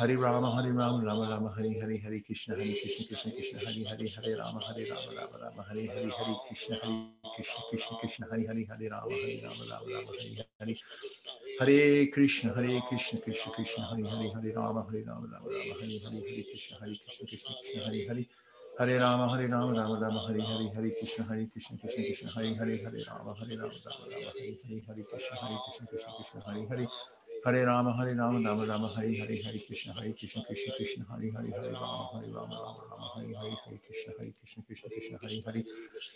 [0.01, 3.83] ہری رام ہری رام رام رام ہری ہری ہری کرشن ہری کرشن کرشن کرشن ہری
[3.87, 6.95] ہری ہرے رام ہرے رام رام رام ہری ہری ہری کرشن ہری
[7.37, 10.75] کرشن کرشن کرشن ہری ہری ہرے رام ہری رام رام رام ہری ہری
[11.61, 15.99] ہرے کرشن ہرے کرشن کرشن کرشن ہری ہری ہرے رام ہرے رام رام رام ہری
[15.99, 18.25] ہری ہری کرشن ہری کرشن کرشن کرشن ہری ہری
[18.77, 22.59] ہرے رام ہرے رام رام رام ہری ہری ہری کرشن ہری کرشن کرشن کرشن ہری
[22.59, 26.51] ہری ہرے رام ہرے رام رام رام ہری ہری ہری کرشن ہری کرشن کرشن کرشن
[26.51, 26.87] ہری ہری
[27.47, 31.31] ہرے رام ہرے رام رام رام ہری ہرے ہری کرشن ہرے کرشن کرشن کرشن ہری
[31.35, 35.15] ہری ہرے رام ہرے رام رام رام ہری ہرے ہرے کرشن ہرے کرشن کرشن کرشن
[35.23, 35.63] ہری ہری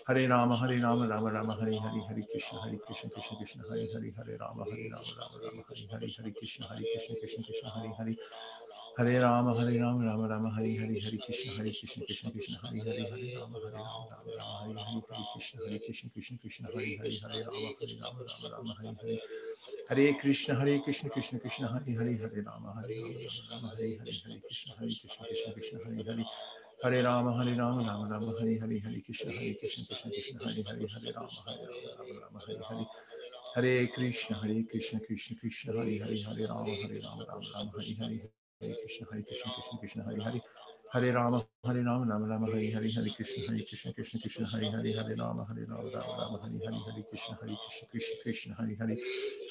[0.08, 3.86] ہرے رام ہرے رام رام رام ہری ہری ہرے کرشن ہرے کرشن کرشن کرشن ہری
[3.94, 7.68] ہری ہرے رام ہرے رام رام رام ہری ہری ہرے کرشن ہرے کرشن کرشن کرشن
[7.68, 8.14] ہری ہری
[8.98, 12.80] ہرے رام ہرے رام رام رام ہری ہری ہرے کرشن ہرے کرشن کرشن کرشن ہری
[12.80, 16.64] ہری ہرے رام ہرے رام رام رام ہری ہری ہرے کرشن ہرے کرشن کرشن کرشن
[16.66, 19.53] ہری ہری ہرے رام ہرے رام رام رام ہری ہری
[19.90, 22.98] ہرے کرشن ہرے کرشن کرشن کرشن ہری ہری ہرے رام ہرے
[23.50, 26.22] رام ہرے ہرے ہرے کرشن ہرے کرشن کرشن کرشن ہری ہری
[26.84, 30.62] ہرے رام ہرے رام رام رام ہری ہری ہرے کرشن ہرے کرشن کرشن کرشن ہری
[30.68, 32.84] ہری ہرے رام ہرے رام رام رام ہری ہری
[33.56, 37.94] ہرے کرشن ہرے کرشن کرشن کرشن ہری ہری ہرے رام ہرے رام رام رام ہری
[38.00, 40.38] ہری ہرے کرشن ہرے کرشن کرشن کرشن ہری ہری
[40.94, 41.34] ہرے رام
[41.68, 45.14] ہرے رام رام رام ہری ہری ہری کرشن ہری کرشن کرشن کرشن ہری ہری ہرے
[45.14, 48.96] رام ہرے رام رام رام ہری ہری ہری کرشن ہری کرشن کرشن کرشن ہری ہری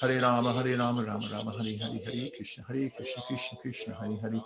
[0.02, 4.16] ہرے رام ہرے رام رام رام ہری ہری ہری کرشن ہری کرشن کرشن کرشن ہری
[4.22, 4.38] ہری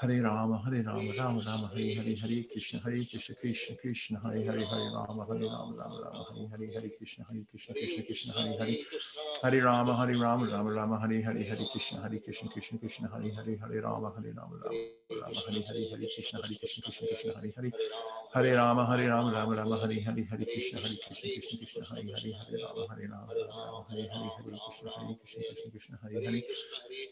[0.00, 4.44] Hare Rama, Hare Rama, Rama Rama, Hare Hare, Hare Krishna, Hare Krishna, Krishna Krishna, Hare
[4.44, 8.32] Hare, Hare Rama, Hare Rama, Rama Rama, Hare Hare, Hare Krishna, Hare Krishna, Krishna Krishna,
[8.32, 8.78] Hare Hare,
[9.42, 13.30] Hare Rama, Hare Rama, Rama Rama, Hare Hare, Hare Krishna, Hare Krishna, Krishna Krishna, Hare
[13.34, 14.84] Hare, Hare Rama, Hare Rama, Rama
[15.16, 17.72] Rama, Hare Hare, Hare Krishna, Hare Krishna, Krishna Krishna, Hare Hare,
[18.34, 22.06] Hare Rama, Hare Rama, Rama Rama, Hare Hare, Hare Krishna, Hare Krishna, Krishna Krishna, Hare
[22.06, 25.98] Hare, Hare Rama, Hare Rama, Rama Rama, Hare Hare, Hare Krishna, Hare Krishna, Krishna Krishna,
[26.02, 26.42] Hare Hare,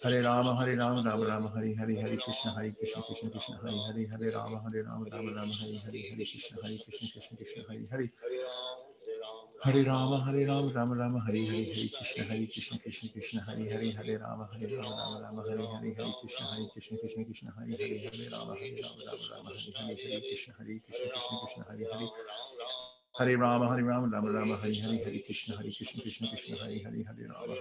[0.03, 3.79] Hare Rama, Hare Rama, Rama Rama, Hare Hare, Hare Krishna, ہری کرشن کرشن کرشن ہری
[3.79, 7.61] ہری ہرے رام ہرے رام رام رام ہری ہری ہرے کرشن ہری کرشن کرشن کرشن
[7.69, 13.09] ہری ہری ہرے رام ہرے رام رام رام ہری ہری ہری کرشن ہری کرشن کرشن
[13.15, 16.97] کرشن ہری ہری ہرے رام ہرے رام رام رام ہری ہری ہری کرشن ہری کرشن
[16.97, 20.79] کرشن کرشن ہری ہری ہرے رام ہرے رام رام رام ہری ہری ہری کرشن ہری
[20.79, 25.53] کرشن کرشن کرشن ہری ہری ہر رام ہر رام رام رام ہری ہری ہری کرشن
[25.53, 27.61] ہری کرشن کرشن کرشن ہری ہری ہری رام ہری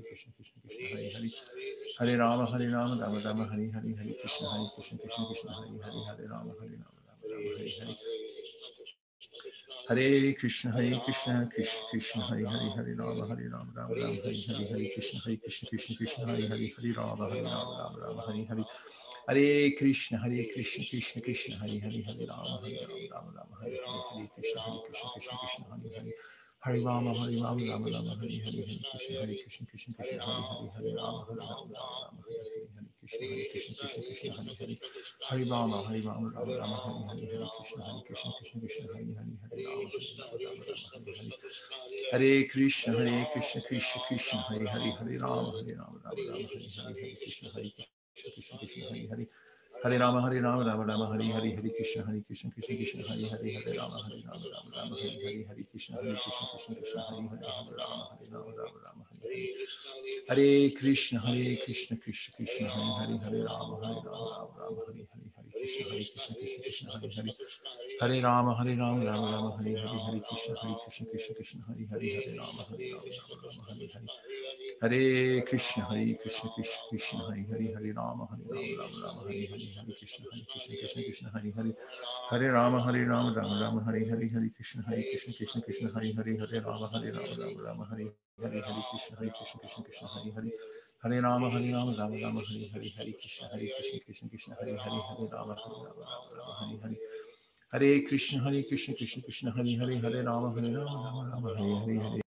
[0.00, 0.60] کرشن کرشن کرشن
[0.92, 1.28] ہری ہری
[2.00, 5.80] ہرے رام ہرے رام رام رام ہری ہری ہری کرشن ہری کرشن کرشن کرشن ہری
[5.80, 7.94] ہری ہرے رام ہرے رام رام رام ہری ہری
[9.88, 14.42] ہرے کرشن ہرے کرشن کرشن کرشن ہری ہری ہرے رام ہرے رام رام رام ہری
[14.48, 18.44] ہری ہری کرشن ہری کرشن کرشن کرشن ہری ہری ہری رام رام رام رام ہری
[18.50, 18.62] ہری
[19.28, 23.78] Hari Krishna Hari Krishna Krishna Krishna Hari Hari Hari Rama Hari Rama Rama Rama Hari
[23.78, 25.64] Hari Hari Krishna Hari Krishna Krishna Krishna
[26.64, 29.94] Hari Hari Hari Rama Hari Rama Rama Rama Hari Hari Hari Krishna Hari Krishna Krishna
[29.94, 30.24] Krishna
[34.44, 34.78] Hari Hari
[35.30, 37.84] Hari Rama Hari Rama Rama Rama Rama Hari Rama Rama Rama Hari Hari Hari Krishna
[37.86, 39.72] Hari Krishna Krishna Krishna Hari Hari Hari Rama
[42.14, 47.02] Hari Krishna Hari Krishna Krishna Krishna Hari Hari Hari Rama Hari Rama Rama Rama Hari
[47.02, 47.74] Hari Krishna Hari
[49.98, 53.52] Rama, Hare Rama, Rama Rama, Hare Hare, Hare Krishna, Hare Krishna, Krishna Krishna, Hare Hare.
[53.52, 54.72] Hare Rama, Hare Rama, Rama Rama, Hare Hare, Hare Krishna, Hare Krishna, Krishna Krishna, Hare
[54.72, 57.02] Hare, Hare Rama, Hare Rama, Rama Rama, Hare Hare, Hare Krishna, Hare Krishna, Krishna Krishna,
[57.02, 59.66] Hare Hare, Hare Rama, Hare Rama, Rama Rama, Hare Hare.
[60.28, 65.04] Hare Krishna, Hare Krishna, Krishna Krishna, Hare Hare, Hare Rama, Hare Rama, Rama Rama, Hare
[65.04, 65.35] Hare, Hare
[68.02, 72.92] ہر رام ہر رام رام رام ہر ہر ہری کرم ہری رام رام رام ہری
[72.92, 73.10] ہری
[74.82, 74.92] ہر
[75.40, 78.20] کھن ہری کرام ہر رام
[78.76, 79.92] رام رام ہری ہری ہری
[82.32, 86.84] کرام ہر رام رام رام ہر ہر ہر کشن ہری کرم ہر رام
[87.36, 88.00] رام رام ہر
[88.42, 90.50] ہر ہر کشن ہر کشن کشن کشن ہری ہری
[91.06, 94.74] ہرے رام ہری رام رام رام ہری ہری ہری کرشن، ہرے کرشن کرشن کرشن، ہرے
[94.74, 96.94] ہری ہرے، رام ہرے، رام رام ہری ہری
[97.72, 101.98] ہرے کرشن ہری کرشن کرشن کرشن، ہرے ہرے ہرے رام ہرے، رام رام رام ہری
[101.98, 102.25] ہرے۔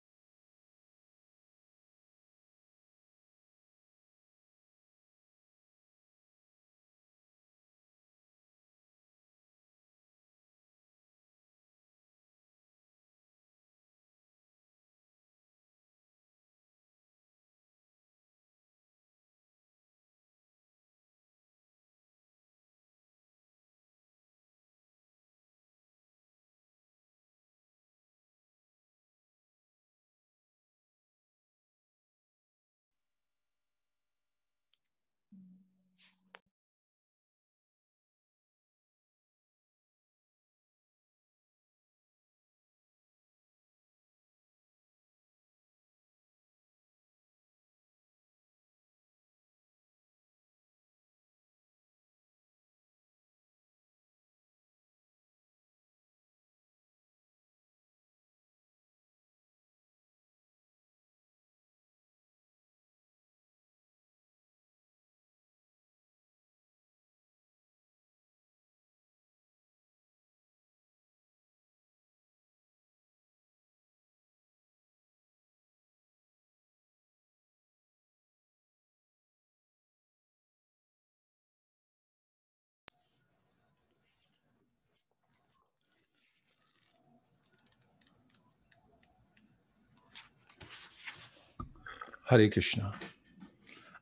[92.27, 92.91] Hare Krishna.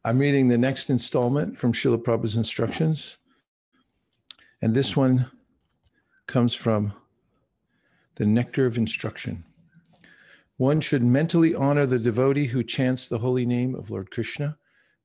[0.06, 3.18] I'm reading the next installment from Srila Prabhupada's instructions.
[4.62, 5.30] And this one
[6.26, 6.94] comes from
[8.16, 9.44] the Nectar of Instruction.
[10.56, 14.58] One should mentally honor the devotee who chants the holy name of Lord Krishna.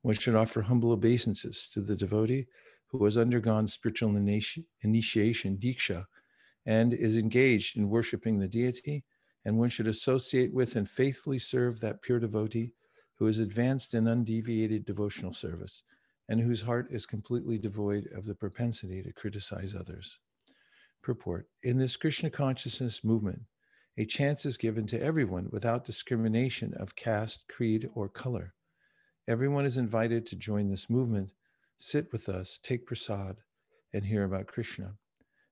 [0.03, 2.47] One should offer humble obeisances to the devotee
[2.87, 6.07] who has undergone spiritual initiation, Diksha,
[6.67, 9.03] and is engaged in worshiping the deity.
[9.45, 12.75] And one should associate with and faithfully serve that pure devotee
[13.19, 15.83] who is advanced in undeviated devotional service,
[16.29, 20.19] and whose heart is completely devoid of the propensity to criticize others.
[21.03, 23.43] Purport In this Krishna consciousness movement,
[23.97, 28.55] a chance is given to everyone without discrimination of caste, creed, or color.
[29.27, 31.33] Everyone is invited to join this movement,
[31.79, 33.39] sit with us, take prasad,
[33.93, 34.95] and hear about Krishna.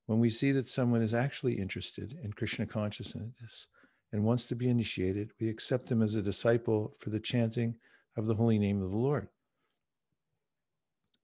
[0.07, 3.67] When we see that someone is actually interested in Krishna consciousness
[4.13, 7.77] and wants to be initiated, we accept him as a disciple for the chanting
[8.17, 9.29] of the holy name of the Lord.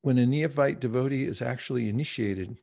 [0.03, 2.59] When a neophyte devotee is actually initiated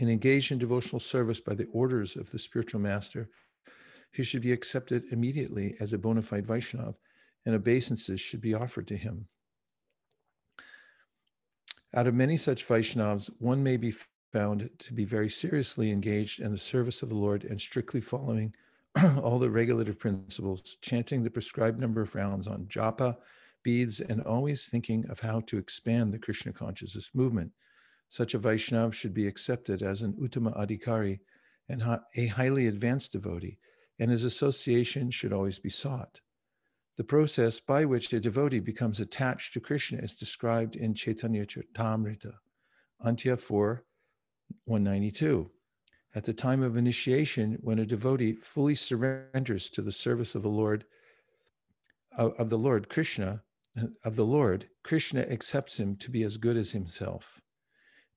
[0.00, 3.28] and engaged in devotional service by the orders of the spiritual master,
[4.10, 6.96] he should be accepted immediately as a bona fide Vaishnav,
[7.46, 9.28] and obeisances should be offered to him.
[11.94, 13.92] Out of many such Vaishnavas, one may be
[14.32, 18.52] found to be very seriously engaged in the service of the Lord and strictly following
[19.22, 23.16] all the regulative principles, chanting the prescribed number of rounds on japa,
[23.62, 27.50] beads, and always thinking of how to expand the Krishna consciousness movement.
[28.08, 31.20] Such a Vaishnav should be accepted as an Uttama Adhikari
[31.68, 31.82] and
[32.14, 33.58] a highly advanced devotee,
[33.98, 36.20] and his association should always be sought.
[36.96, 42.34] The process by which a devotee becomes attached to Krishna is described in Chaitanya Charitamrita,
[43.04, 43.84] Antya 4,
[44.66, 45.50] 192.
[46.14, 50.48] At the time of initiation, when a devotee fully surrenders to the service of the
[50.48, 50.84] Lord,
[52.16, 53.42] of the Lord Krishna,
[54.04, 57.40] of the Lord, Krishna accepts him to be as good as himself.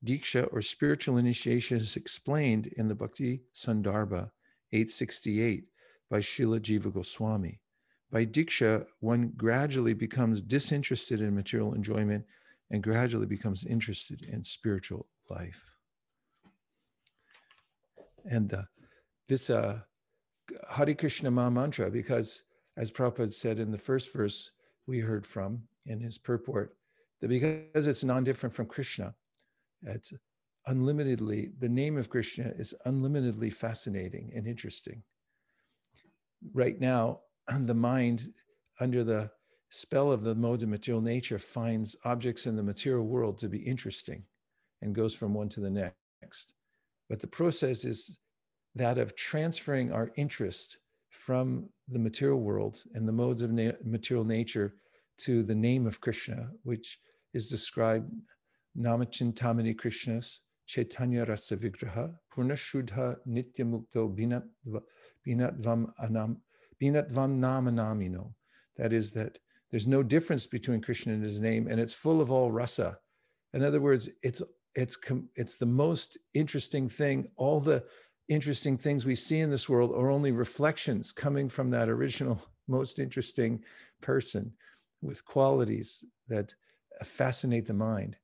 [0.05, 4.29] Diksha or spiritual initiation is explained in the Bhakti Sandarbha
[4.71, 5.65] 868
[6.07, 7.61] by Srila Jiva Goswami.
[8.11, 12.25] By Diksha, one gradually becomes disinterested in material enjoyment
[12.69, 15.65] and gradually becomes interested in spiritual life.
[18.29, 18.53] And
[19.27, 19.79] this uh,
[20.69, 22.43] Hare Krishna Ma mantra, because
[22.77, 24.51] as Prabhupada said in the first verse
[24.85, 26.75] we heard from in his purport,
[27.21, 29.15] that because it's non different from Krishna,
[29.83, 30.13] it's
[30.67, 35.03] unlimitedly, the name of Krishna is unlimitedly fascinating and interesting.
[36.53, 37.21] Right now,
[37.59, 38.27] the mind,
[38.79, 39.31] under the
[39.69, 43.59] spell of the mode of material nature, finds objects in the material world to be
[43.59, 44.23] interesting
[44.81, 46.06] and goes from one to the next.
[47.09, 48.19] But the process is
[48.75, 50.77] that of transferring our interest
[51.09, 54.75] from the material world and the modes of na- material nature
[55.19, 56.99] to the name of Krishna, which
[57.33, 58.11] is described
[58.77, 64.13] Namachintamani Krishnas, Chaitanya Rasa Vigraha, Purna Shuddha Nitya Mukto
[65.25, 66.41] Binatvam Anam
[66.81, 68.33] Binatvam Namanamino.
[68.75, 69.39] That is, that
[69.71, 72.99] there's no difference between Krishna and his name, and it's full of all rasa.
[73.53, 74.41] In other words, it's
[74.77, 74.95] it's
[75.35, 77.31] it's the most interesting thing.
[77.35, 77.83] All the
[78.29, 82.99] interesting things we see in this world are only reflections coming from that original, most
[82.99, 83.63] interesting
[84.01, 84.53] person
[85.01, 86.53] with qualities that
[87.03, 88.17] fascinate the mind.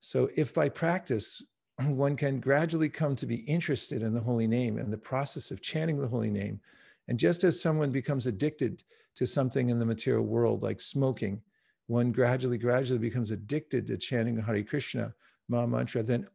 [0.00, 1.42] So, if by practice
[1.86, 5.62] one can gradually come to be interested in the holy name and the process of
[5.62, 6.60] chanting the holy name,
[7.08, 8.84] and just as someone becomes addicted
[9.16, 11.40] to something in the material world, like smoking,
[11.86, 15.14] one gradually, gradually becomes addicted to chanting Hare Krishna
[15.48, 16.26] Maha Mantra, then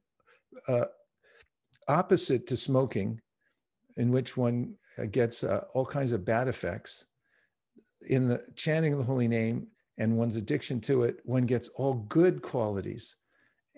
[0.68, 0.86] uh,
[1.88, 3.20] opposite to smoking,
[3.98, 7.06] in which one uh, gets uh, all kinds of bad effects,
[8.08, 12.06] in the chanting of the holy name and one's addiction to it, one gets all
[12.08, 13.16] good qualities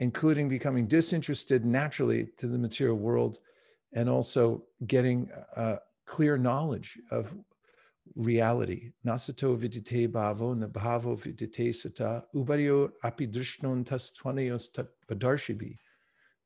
[0.01, 3.38] including becoming disinterested naturally to the material world
[3.93, 7.36] and also getting a clear knowledge of
[8.16, 8.91] reality.
[9.05, 15.78] Nasato vidite bhavo, nabhavo vidite sata, ubaryo apidrishnon tas twanayos tat vadarshibi.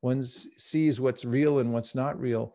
[0.01, 2.53] One sees what's real and what's not real,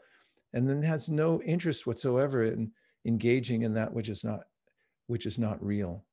[0.53, 2.73] and then has no interest whatsoever in
[3.05, 4.41] engaging in that which is not,
[5.07, 6.05] which is not real.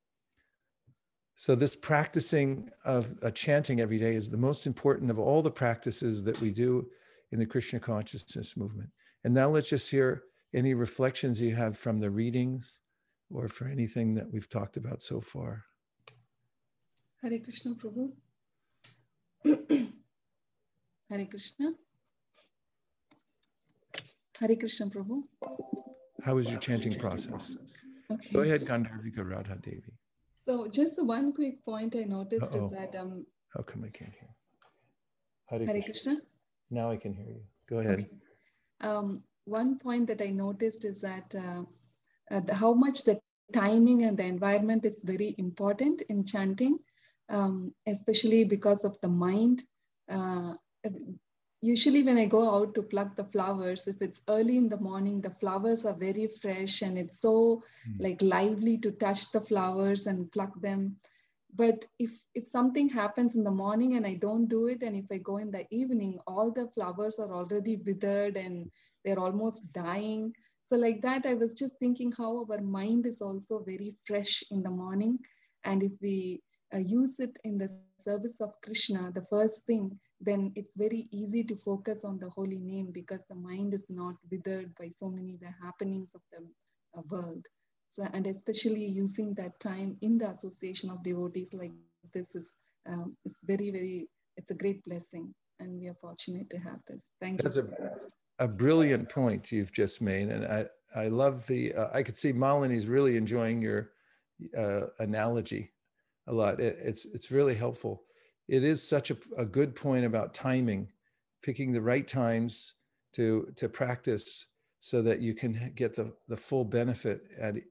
[1.35, 5.51] So, this practicing of uh, chanting every day is the most important of all the
[5.51, 6.87] practices that we do
[7.31, 8.89] in the Krishna consciousness movement.
[9.23, 10.23] And now let's just hear
[10.53, 12.79] any reflections you have from the readings
[13.33, 15.65] or for anything that we've talked about so far.
[17.21, 18.11] Hare Krishna Prabhu.
[21.09, 21.73] Hare Krishna.
[24.39, 25.23] Hare Krishna Prabhu.
[26.23, 27.57] How was your chanting process?
[28.09, 28.29] Okay.
[28.33, 29.93] Go ahead, Gandharvika Radha Devi.
[30.45, 32.65] So just one quick point I noticed Uh-oh.
[32.65, 34.29] is that um how come I can't hear?
[35.47, 36.13] Hare, Hare Krishna.
[36.13, 36.21] Krishna.
[36.69, 37.41] Now I can hear you.
[37.69, 37.99] Go ahead.
[37.99, 38.09] Okay.
[38.81, 41.63] Um, one point that I noticed is that uh,
[42.31, 43.19] uh, the, how much the
[43.53, 46.79] timing and the environment is very important in chanting,
[47.29, 49.63] um, especially because of the mind.
[50.09, 50.53] Uh,
[51.61, 55.21] usually when I go out to pluck the flowers, if it's early in the morning,
[55.21, 57.95] the flowers are very fresh and it's so mm.
[57.99, 60.97] like lively to touch the flowers and pluck them.
[61.55, 65.05] But if if something happens in the morning and I don't do it, and if
[65.11, 68.69] I go in the evening, all the flowers are already withered and
[69.03, 70.35] they're almost dying.
[70.67, 74.61] So like that, I was just thinking how our mind is also very fresh in
[74.61, 75.17] the morning.
[75.63, 76.41] And if we
[76.73, 81.41] uh, use it in the service of Krishna, the first thing, then it's very easy
[81.45, 85.37] to focus on the holy name because the mind is not withered by so many
[85.39, 86.45] the happenings of the
[86.97, 87.45] uh, world.
[87.89, 91.71] So, and especially using that time in the association of devotees like
[92.13, 92.55] this is
[92.87, 97.09] um, is very very it's a great blessing, and we are fortunate to have this.
[97.21, 97.63] Thank That's you.
[97.79, 102.17] A, a brilliant point you've just made, and I I love the uh, I could
[102.17, 103.91] see Malini's really enjoying your
[104.55, 105.73] uh, analogy
[106.27, 106.59] a lot.
[106.59, 108.03] It, it's it's really helpful.
[108.47, 110.89] It is such a, a good point about timing,
[111.41, 112.73] picking the right times
[113.13, 114.45] to to practice
[114.79, 117.21] so that you can get the the full benefit.
[117.39, 117.61] And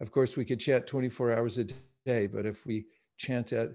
[0.00, 1.66] of course, we could chant 24 hours a
[2.06, 3.70] day, but if we chant at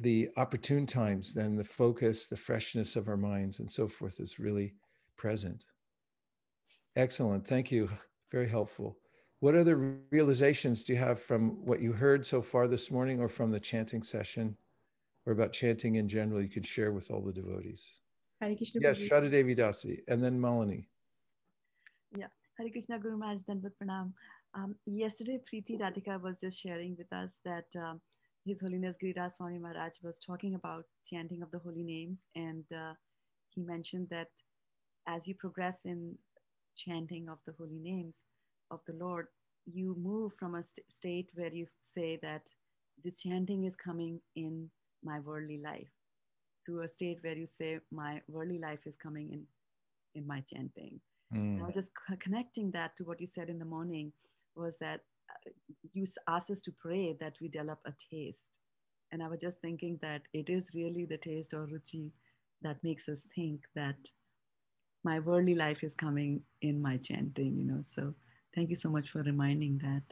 [0.00, 4.38] the opportune times, then the focus, the freshness of our minds, and so forth is
[4.38, 4.74] really
[5.18, 5.66] present.
[6.96, 7.46] Excellent.
[7.46, 7.90] Thank you.
[8.32, 8.96] Very helpful.
[9.40, 13.28] What other realizations do you have from what you heard so far this morning or
[13.28, 14.56] from the chanting session
[15.26, 18.00] or about chanting in general you can share with all the devotees?
[18.40, 18.80] Hare Krishna.
[18.82, 20.86] Yes, Devi Dasi and then Malini.
[22.16, 24.12] Yeah, Hare Krishna Guru Maharaj Dandavat Pranam.
[24.54, 28.00] Um, yesterday, Preeti Radhika was just sharing with us that um,
[28.44, 32.94] His Holiness Giriraj Swami Maharaj was talking about chanting of the holy names, and uh,
[33.54, 34.28] he mentioned that
[35.08, 36.16] as you progress in
[36.76, 38.16] chanting of the holy names,
[38.70, 39.26] of the Lord,
[39.66, 42.42] you move from a st- state where you say that
[43.04, 44.70] the chanting is coming in
[45.02, 45.88] my worldly life
[46.66, 49.42] to a state where you say my worldly life is coming in
[50.14, 51.00] in my chanting.
[51.34, 51.60] Mm.
[51.60, 54.12] I was just c- connecting that to what you said in the morning
[54.54, 55.00] was that
[55.30, 55.50] uh,
[55.92, 58.50] you asked us to pray that we develop a taste.
[59.12, 62.10] And I was just thinking that it is really the taste or ruchi
[62.62, 63.96] that makes us think that
[65.04, 67.82] my worldly life is coming in my chanting, you know.
[67.82, 68.14] So
[68.58, 70.02] Thank you so much for reminding that.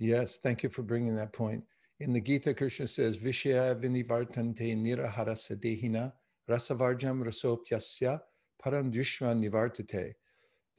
[0.00, 1.62] Yes, thank you for bringing that point.
[2.00, 6.12] In the Gita, Krishna says, Vishya vinivartante niraharasa
[6.48, 8.20] rasavarjam rasopyasya
[8.60, 10.14] parandushma nivartate.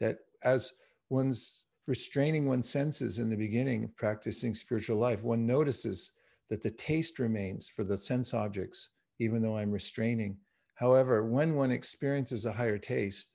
[0.01, 0.73] That as
[1.09, 6.11] one's restraining one's senses in the beginning of practicing spiritual life, one notices
[6.49, 8.89] that the taste remains for the sense objects,
[9.19, 10.37] even though I'm restraining.
[10.81, 13.29] However, when one experiences a higher taste,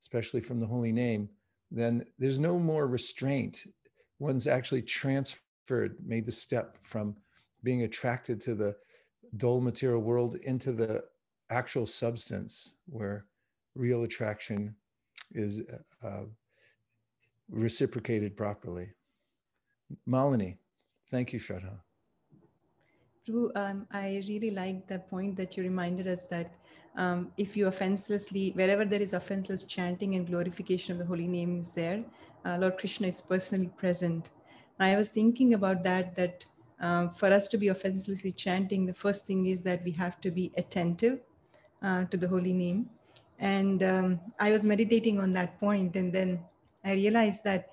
[0.00, 1.28] especially from the holy name,
[1.70, 3.64] then there's no more restraint.
[4.18, 7.14] One's actually transferred, made the step from
[7.62, 8.74] being attracted to the
[9.36, 11.04] dull material world into the
[11.48, 13.26] actual substance where
[13.76, 14.74] real attraction
[15.30, 15.62] is
[16.02, 16.24] uh,
[17.48, 18.88] reciprocated properly.
[20.08, 20.56] Malini,
[21.08, 21.78] thank you, Shraddha.
[23.28, 26.59] Prabhu, um, I really like the point that you reminded us that
[26.96, 31.58] um, if you offenselessly, wherever there is offenseless chanting and glorification of the holy name
[31.58, 32.02] is there,
[32.44, 34.30] uh, Lord Krishna is personally present.
[34.78, 36.44] And I was thinking about that, that
[36.80, 40.30] um, for us to be offenselessly chanting, the first thing is that we have to
[40.30, 41.20] be attentive
[41.82, 42.88] uh, to the holy name.
[43.38, 46.40] And um, I was meditating on that point, and then
[46.84, 47.70] I realized that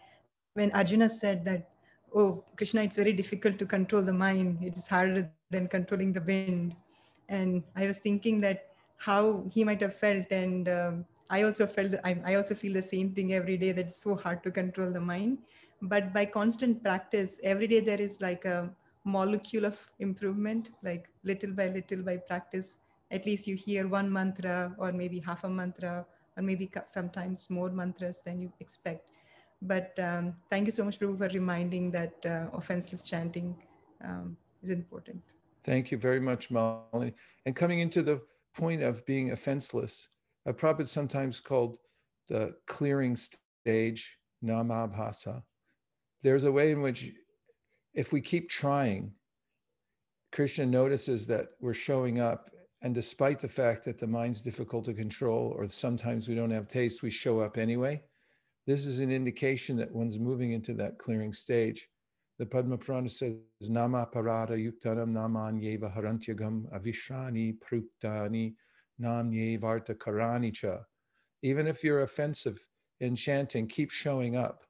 [0.53, 1.70] when Arjuna said that,
[2.15, 6.22] oh, Krishna, it's very difficult to control the mind, it is harder than controlling the
[6.22, 6.76] wind.
[7.30, 8.68] And I was thinking that
[8.98, 10.32] how he might have felt.
[10.32, 13.86] And um, i also felt I, I also feel the same thing every day that
[13.86, 15.39] it's so hard to control the mind.
[15.82, 18.70] But by constant practice every day there is like a
[19.04, 22.80] molecule of improvement like little by little by practice.
[23.12, 27.70] At least you hear one mantra or maybe half a mantra or maybe sometimes more
[27.70, 29.10] mantras than you expect.
[29.62, 33.56] But um, thank you so much Prabhu, for reminding that uh, offenseless chanting
[34.04, 35.22] um, is important.
[35.64, 37.14] Thank you very much molly.
[37.45, 38.22] And coming into the
[38.58, 40.10] point of being offenseless,
[40.45, 41.78] a Prabhupada sometimes called
[42.28, 45.43] the clearing stage, namabhasa.
[46.24, 47.14] There's a way in which,
[47.93, 49.14] if we keep trying,
[50.32, 52.49] Krishna notices that we're showing up.
[52.82, 56.68] And despite the fact that the mind's difficult to control, or sometimes we don't have
[56.68, 58.03] taste, we show up anyway.
[58.66, 61.88] This is an indication that one's moving into that clearing stage.
[62.40, 68.54] The Padma Purana says, Nama parada yuktanam naman yeva harantyagam avishrani pruktani
[69.00, 70.84] nam yevarta karanicha.
[71.42, 72.60] Even if you're offensive
[73.00, 74.64] in chanting, keep showing up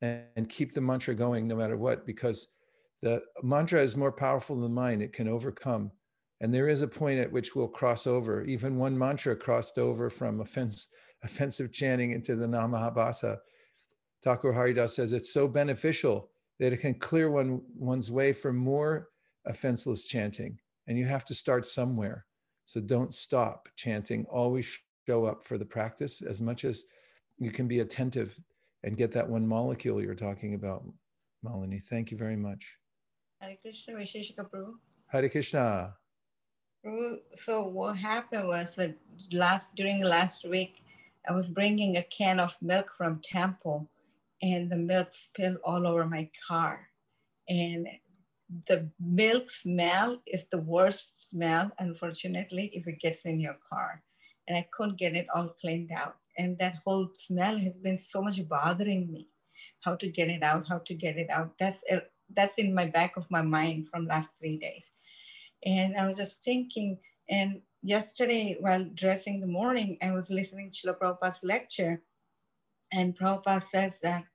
[0.00, 2.48] and, and keep the mantra going no matter what, because
[3.02, 5.02] the mantra is more powerful than mind.
[5.02, 5.92] It can overcome
[6.42, 8.42] And there is a point at which we'll cross over.
[8.42, 10.88] Even one mantra crossed over from offense,
[11.22, 13.38] offensive chanting into the Namahabhasa.
[14.24, 19.08] Thakur Haridas says it's so beneficial that it can clear one, one's way for more
[19.46, 20.58] offenseless chanting.
[20.86, 22.26] And you have to start somewhere.
[22.64, 24.24] So don't stop chanting.
[24.26, 26.84] Always show up for the practice as much as
[27.38, 28.38] you can be attentive
[28.84, 30.84] and get that one molecule you're talking about,
[31.44, 31.82] Malini.
[31.82, 32.76] Thank you very much.
[33.40, 34.74] Hare Krishna, Visheshika Prabhu.
[35.08, 35.94] Hare Krishna.
[37.36, 38.96] So what happened was that
[39.32, 40.82] last during last week,
[41.28, 43.88] I was bringing a can of milk from Temple,
[44.42, 46.88] and the milk spilled all over my car,
[47.48, 47.86] and
[48.66, 54.02] the milk smell is the worst smell, unfortunately, if it gets in your car,
[54.48, 58.22] and I couldn't get it all cleaned out, and that whole smell has been so
[58.22, 59.28] much bothering me.
[59.80, 60.66] How to get it out?
[60.68, 61.56] How to get it out?
[61.58, 61.84] That's
[62.34, 64.92] that's in my back of my mind from last three days
[65.64, 70.92] and I was just thinking, and yesterday while dressing the morning, I was listening to
[70.94, 72.02] Prabhupada's lecture,
[72.92, 74.31] and Prabhupada says that, uh,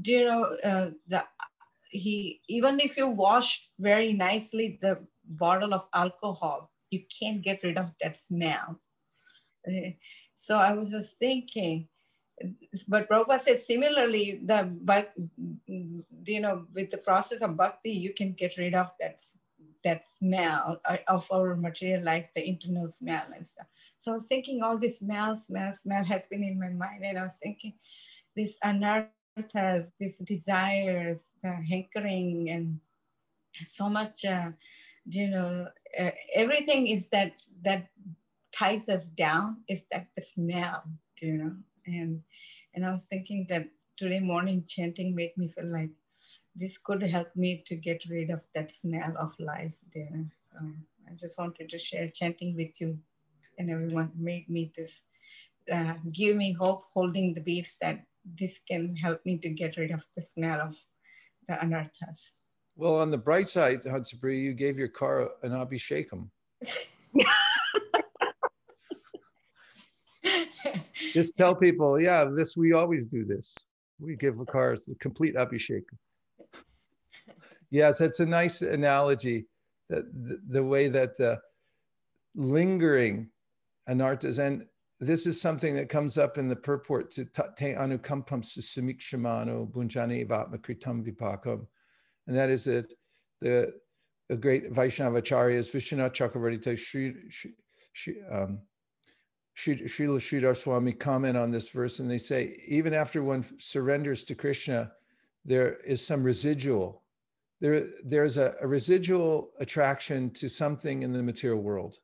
[0.00, 1.24] do you know, uh, the,
[1.90, 7.78] he, even if you wash very nicely the bottle of alcohol, you can't get rid
[7.78, 8.80] of that smell.
[9.66, 9.90] Uh,
[10.34, 11.88] so I was just thinking,
[12.86, 15.14] but Prabhupada said similarly, the but
[15.66, 19.20] you know, with the process of bhakti, you can get rid of that
[19.82, 23.66] that smell uh, of our material life, the internal smell and stuff.
[23.98, 27.18] So I was thinking all this smell, smell, smell has been in my mind, and
[27.18, 27.74] I was thinking
[28.36, 32.80] this anarthas, these desires, the hankering, and
[33.64, 34.50] so much, uh,
[35.06, 35.68] you know,
[35.98, 37.88] uh, everything is that that
[38.52, 40.82] ties us down is that smell,
[41.20, 41.56] you know
[41.86, 42.22] and
[42.74, 45.90] and I was thinking that today morning chanting made me feel like
[46.54, 50.24] this could help me to get rid of that smell of life there.
[50.40, 50.56] So
[51.08, 52.98] I just wanted to share chanting with you
[53.58, 55.00] and everyone made me this,
[55.72, 58.04] uh, give me hope holding the beads that
[58.34, 60.76] this can help me to get rid of the smell of
[61.46, 62.32] the anarthas.
[62.76, 66.28] Well, on the bright side, Hansabri, you gave your car an abhishekam.
[71.12, 73.56] Just tell people, yeah, this we always do this.
[73.98, 75.84] We give a car a complete abhishek.
[77.70, 79.46] Yes, it's a nice analogy
[79.88, 81.40] that the, the way that the
[82.34, 83.30] lingering
[83.88, 84.66] anarthas, and
[85.00, 90.58] this is something that comes up in the purport to te anukampam susamikshimano bunjani vatma
[90.58, 91.66] kritam vipakam.
[92.26, 92.92] And that is that
[93.40, 93.74] the,
[94.28, 97.14] the great Vaishnavacharyas, Vishwanath Chakravarti, Shri,
[97.92, 98.60] Shri, um,
[99.56, 104.34] Srila Sridhar Swami comment on this verse, and they say, even after one surrenders to
[104.34, 104.92] Krishna,
[105.44, 107.04] there is some residual.
[107.60, 111.96] There, there's a, a residual attraction to something in the material world.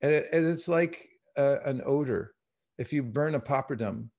[0.00, 0.96] And, it, and it's like
[1.38, 2.34] an odor.
[2.78, 4.10] If you burn a papadum,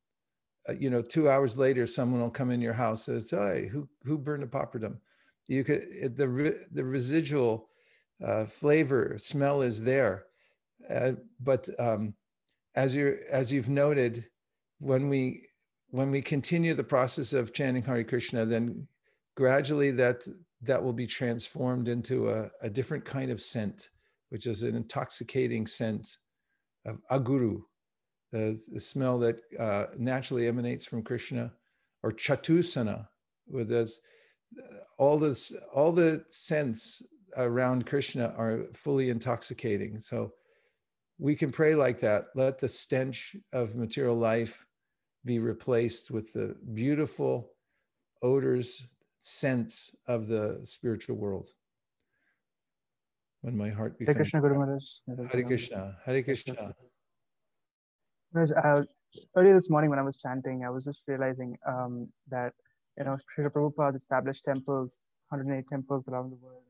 [0.68, 3.68] uh, you know, two hours later, someone will come in your house and say, hey,
[3.68, 4.98] who, who burned a papadum?
[5.48, 7.70] You could, it, the, the residual
[8.24, 10.26] uh, flavor, smell is there.
[10.90, 12.14] Uh, but um,
[12.76, 14.26] as you as you've noted,
[14.80, 15.48] when we
[15.90, 18.88] when we continue the process of chanting Hare Krishna, then
[19.36, 20.22] gradually that
[20.62, 23.90] that will be transformed into a, a different kind of scent,
[24.30, 26.18] which is an intoxicating scent
[26.90, 27.62] of aguru,
[28.32, 31.54] the, the smell that uh, naturally emanates from Krishna,
[32.04, 33.08] or chatusana,
[33.48, 34.00] with this,
[34.98, 37.04] all this all the scents
[37.38, 40.00] around Krishna are fully intoxicating.
[40.00, 40.34] So
[41.18, 42.26] we can pray like that.
[42.36, 44.66] Let the stench of material life
[45.26, 47.52] be replaced with the beautiful
[48.22, 48.88] odors,
[49.20, 51.50] scents of the spiritual world.
[53.42, 54.16] When my heart becomes.
[54.16, 54.84] Hare Krishna, Guru Maharaj.
[55.32, 55.96] Hare Krishna.
[56.06, 56.74] Hare Krishna.
[58.36, 58.84] Uh,
[59.36, 62.54] earlier this morning when I was chanting, I was just realizing um, that,
[62.98, 64.98] you know, Srila Prabhupada established temples,
[65.30, 66.64] 108 temples around the world.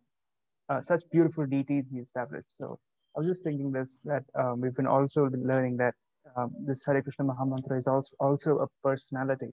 [0.70, 2.56] Uh, such beautiful deities he established.
[2.56, 2.80] So
[3.16, 5.96] I was just thinking this that um, we've been also been learning that
[6.36, 9.52] um, this Hare Krishna Mahamantra is also also a personality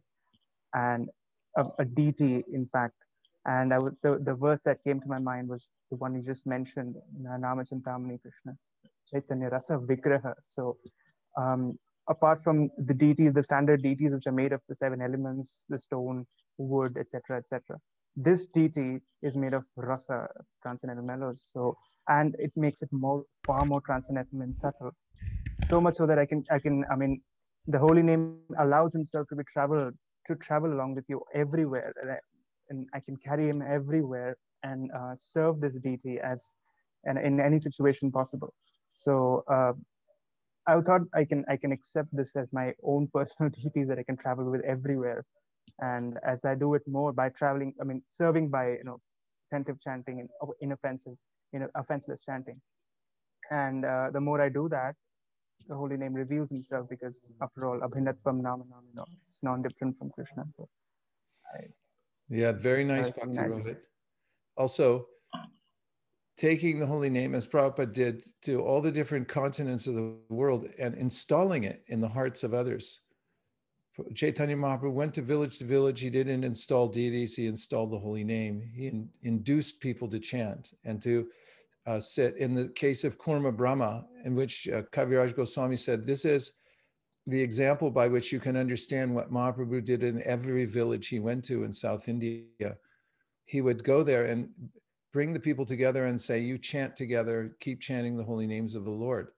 [0.75, 1.09] and
[1.57, 2.95] a, a deity, in fact.
[3.47, 6.23] And I would, the, the verse that came to my mind was the one you
[6.23, 8.57] just mentioned, Namachintamani Krishna,
[9.09, 10.35] Chaitanya Rasa Vigraha.
[10.45, 10.77] So
[11.39, 11.79] um,
[12.09, 15.79] apart from the deities, the standard deities which are made of the seven elements, the
[15.79, 16.27] stone,
[16.59, 17.79] wood, etc., etc.,
[18.17, 20.27] this deity is made of rasa,
[20.63, 21.49] transcendental mellows.
[21.53, 21.77] So
[22.09, 24.93] and it makes it more far more transcendental and subtle
[25.69, 27.21] so much so that i can i can i mean
[27.67, 29.95] the holy name allows himself to be traveled
[30.27, 31.93] to travel along with you everywhere
[32.71, 36.51] and I, can carry him everywhere and uh, serve this deity as
[37.05, 38.53] and in any situation possible.
[38.91, 39.73] So uh,
[40.67, 44.03] I thought I can I can accept this as my own personal deities that I
[44.03, 45.25] can travel with everywhere.
[45.81, 49.01] And as I do it more by traveling, I mean serving by you know
[49.51, 50.29] attentive chanting and
[50.61, 51.17] inoffensive,
[51.53, 52.61] you know, offenseless chanting.
[53.51, 54.95] And uh, the more I do that,
[55.69, 60.11] the holy name reveals himself because after all, Abhinatvam Nama you know, it's non-different from
[60.11, 60.45] Krishna.
[60.57, 60.69] So
[61.55, 61.65] I,
[62.29, 63.79] yeah, very nice, Bhakti Rohit.
[64.57, 65.07] Also,
[66.37, 70.69] taking the holy name as Prabhupada did to all the different continents of the world
[70.79, 73.01] and installing it in the hearts of others.
[74.15, 76.01] Chaitanya Mahaprabhu went to village to village.
[76.01, 78.61] He didn't install deities, he installed the holy name.
[78.75, 81.29] He in, induced people to chant and to
[81.87, 82.37] uh, sit.
[82.37, 86.53] In the case of Kurma Brahma, in which uh, Kaviraj Goswami said, This is
[87.27, 91.45] the example by which you can understand what Mahaprabhu did in every village he went
[91.47, 92.77] to in South India.
[93.45, 94.49] He would go there and
[95.13, 98.85] bring the people together and say, You chant together, keep chanting the holy names of
[98.85, 99.29] the Lord.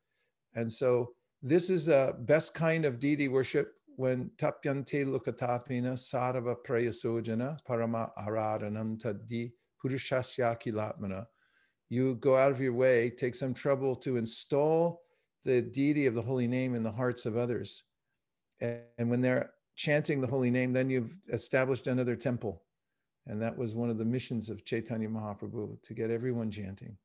[0.54, 1.12] And so,
[1.42, 9.00] this is the best kind of deity worship when tapyante lukatapina sarva prayasojana parama aradanam
[9.00, 11.26] taddi purushasya kilatmana
[11.88, 15.02] you go out of your way, take some trouble to install
[15.48, 17.84] the deity of the holy name in the hearts of others.
[18.60, 22.64] And when they're chanting the holy name, then you've established another temple.
[23.26, 26.98] And that was one of the missions of Chaitanya Mahaprabhu to get everyone chanting.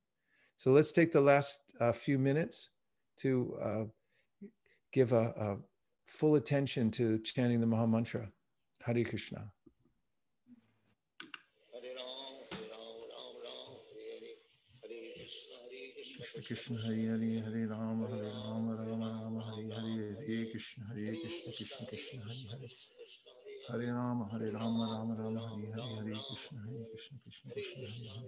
[0.57, 2.69] So let's take the last uh, few minutes
[3.19, 3.83] to uh,
[4.91, 5.57] give a, a,
[6.05, 8.27] full attention to chanting the Maha Mantra.
[8.85, 9.51] Hare Krishna.
[16.23, 19.87] ہری ہر رام ہر رام رام رام ہری ہر
[20.89, 21.15] ہر کہرے
[23.67, 28.27] کرم ہر رام رام رام ہری ہری ہر کشن ہر کشن کشن کشن ہر ہر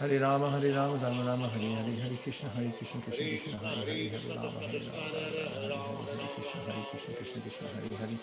[0.00, 3.80] ہرے رام ہری رام رام رام ہری ہری ہری کرشن ہری کرشن کرشن کرشن ہرے
[3.80, 4.78] ہرے ہرے رام ہرے
[5.68, 8.16] رام ہرے کرشن ہری کرشن کرشن کرشن ہرے ہرے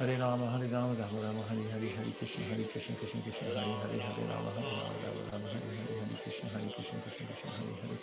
[0.00, 3.76] ہرے رام ہری رام رام رام ہری ہری ہری کرشن ہری کرشن کرشن کرشن ہرے
[3.82, 7.48] ہرے ہرے رام ہرے رام رام رام ہری ہری ہرے کرشن ہرے کرشن کرشن کرشن
[7.50, 7.96] ہری ہرے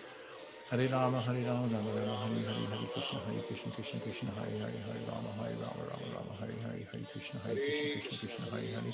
[0.72, 4.60] ہرے رام ہری رام رام رام ہری ہری ہری کرشن ہری کرشن کرشن کرشن ہرے
[4.60, 8.54] ہرے ہرے رام ہرے رام رام رام ہرے ہرے ہرے کرشن ہری کرشن کرشن کرشن
[8.54, 8.92] ہرے ہرے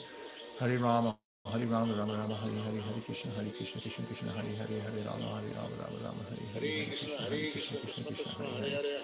[0.61, 1.09] ہرے رام
[1.53, 5.03] ہری رام رام رام ہری ہری ہری کرشن ہری کرشن کرشن کرشن ہری ہری ہری
[5.05, 8.97] رام ہری رام رام رام ہری ہری کرشن ہری کرشن کرشن کرشن ہری ہری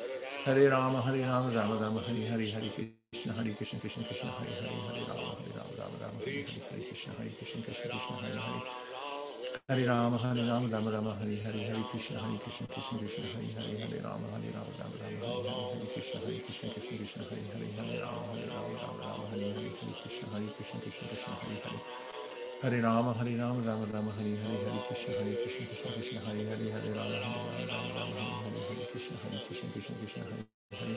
[0.45, 4.53] ہرے رام ہرے رام رام رام ہری ہری ہری کرشن ہری کرشن کرشن کرشن ہری
[4.55, 8.15] ہری ہری رام ہری رام رام رام ہری ہری ہری کرشن ہری کرشن کرشن کرشن
[8.15, 9.01] ہری ہری
[9.73, 13.53] ہرے رام ہرے رام رام رام ہری ہری ہری کرشن ہری کرشن کرشن کرشن ہری
[13.55, 17.47] ہری ہرے رام ہرے رام رام رام ہری ہری کرشن ہری کرشن کرشن کرشن ہری
[17.53, 21.33] ہری ہرے رام ہرے رام رام رام ہری ہری ہری کرشن ہری کرشن کرشن کرشن
[21.43, 22.14] ہری ہری
[22.63, 26.43] ہری رام ہری رام رام رام ہری ہری ہرے کرشن ہری کرشن کرشن کرشن ہرے
[26.49, 30.43] ہرے ہرے رام ہری رام رام رام ہری ہرے کرشن ہرے کرشن کرشن کرشن ہرے
[30.79, 30.93] ہرے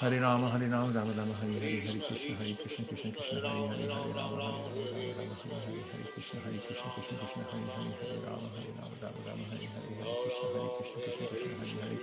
[0.00, 3.66] ہرے رام ہری رام رام رام ہری ہرے ہرے کرشن ہری کرشن کرشن کرشن ہرے
[3.68, 7.66] ہرے ہرے رام ہرے رام رام رام ہرے ہرے کرشن ہرے کرشن کرشن کرشن ہرے
[7.76, 11.58] ہرے ہرے رام ہرے رام رام رام ہرے ہرے ہرے کرشن ہرے کرشن کرشن کرشن
[11.60, 11.96] ہرے ہرے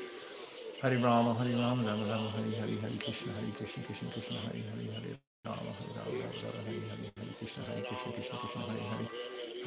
[0.83, 4.61] ہرے رام ہرے رام رام رام ہرے ہرے ہرے کرشن ہرے کرشن کرشن کرشن ہرے
[4.69, 5.87] ہرے ہرے رام ہر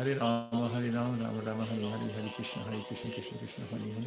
[0.09, 4.07] رام ہری رام رام رام ہری ہری ہر کشن ہری کشن کشن کشن ہر ہر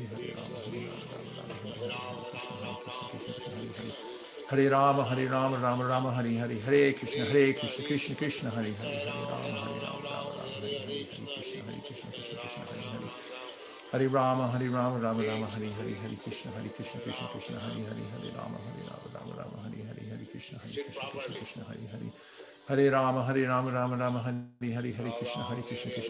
[4.51, 6.91] ہر رام ہر رام رام رام ہر رام ہری رام رام رام ہر ہر ہرے
[6.91, 10.88] کشن ہرے کشن کشن کشن ہر ہر ہر رام ہر رام رام رام ہر ہر
[10.88, 13.03] ہر کشن ہر کشن کشن کشن ہر ہر
[13.93, 17.86] ہری رام ہری رام رام رام ہری ہری ہری کشن ہری کشن کشن کشن ہری
[17.86, 19.70] ہری ہری رام ہری رام رام رام ہری
[22.69, 25.11] ہر رام ہری رام رام رام ہری ہری ہری
[25.49, 26.01] ہری کہم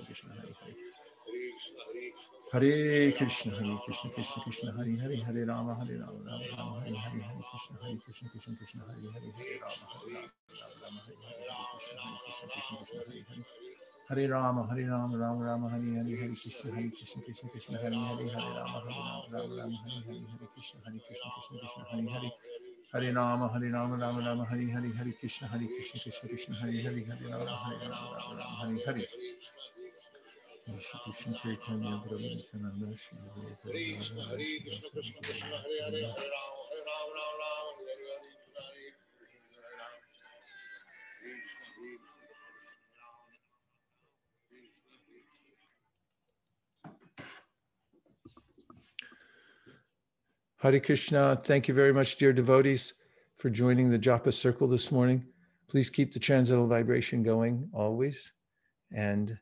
[2.25, 6.75] ر ہرے کرشن ہرے کرشن کرشن کرشن ہری ہری ہرے رام ہری رام رام رام
[6.75, 9.79] ہری ہری ہرے کرشن ہرے کرشن کرشن کرشن ہری ہری ہرے رام
[14.11, 18.01] ہرے رام ہری رام رام رام رام ہری ہری کرشن ہرے کرشن کرشن کرشن ہری
[18.01, 21.83] ہری ہرے رام ہرے رام رام رام ہری ہری ہرے کرشن ہرے کرشن کرشن کرشن
[21.93, 22.31] ہری ہری
[22.95, 26.87] ہرے رام ہری رام رام رام ہری ہری ہری کرشن ہرے کرشن کرشن کرشن ہری
[26.87, 29.05] ہری ہرے رام ہرے رام رام رام ہری ہری
[50.59, 50.79] Hare.
[50.81, 51.41] Krishna.
[51.43, 52.95] Thank you very much, dear devotees,
[53.35, 55.27] for joining the Japa Circle this morning.
[55.69, 58.31] Please keep the transcendental vibration going always.
[58.93, 59.39] And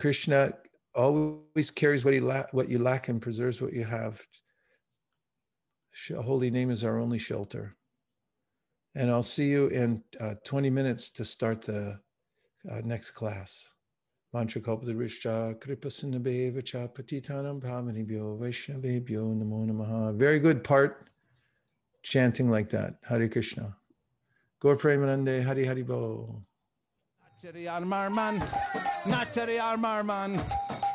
[0.00, 0.52] Krishna
[0.94, 4.24] always carries what, he la- what you lack and preserves what you have.
[6.16, 7.76] Holy name is our only shelter.
[8.94, 12.00] And I'll see you in uh, 20 minutes to start the
[12.70, 13.68] uh, next class.
[14.32, 20.14] Mantra Kalpadrisha Kripasinabheva Cha Patitanam Pavanibhyo Vaishnavebhyo Namo Namaha.
[20.14, 21.08] Very good part
[22.02, 22.96] chanting like that.
[23.04, 23.76] Hare Krishna.
[24.60, 26.42] Gaur Premanande Hari Hari Bo.
[27.38, 28.40] Natchari Armarman,
[29.06, 30.36] Natchari Armarman,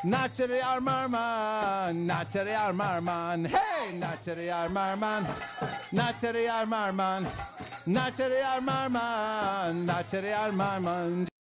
[0.04, 5.24] Natchari Armarman, Natchari Armarman, hey, Natchari Armarman,
[5.94, 7.24] Natchari Armarman,
[7.86, 11.33] Natchari Armarman, Natchari Armarman.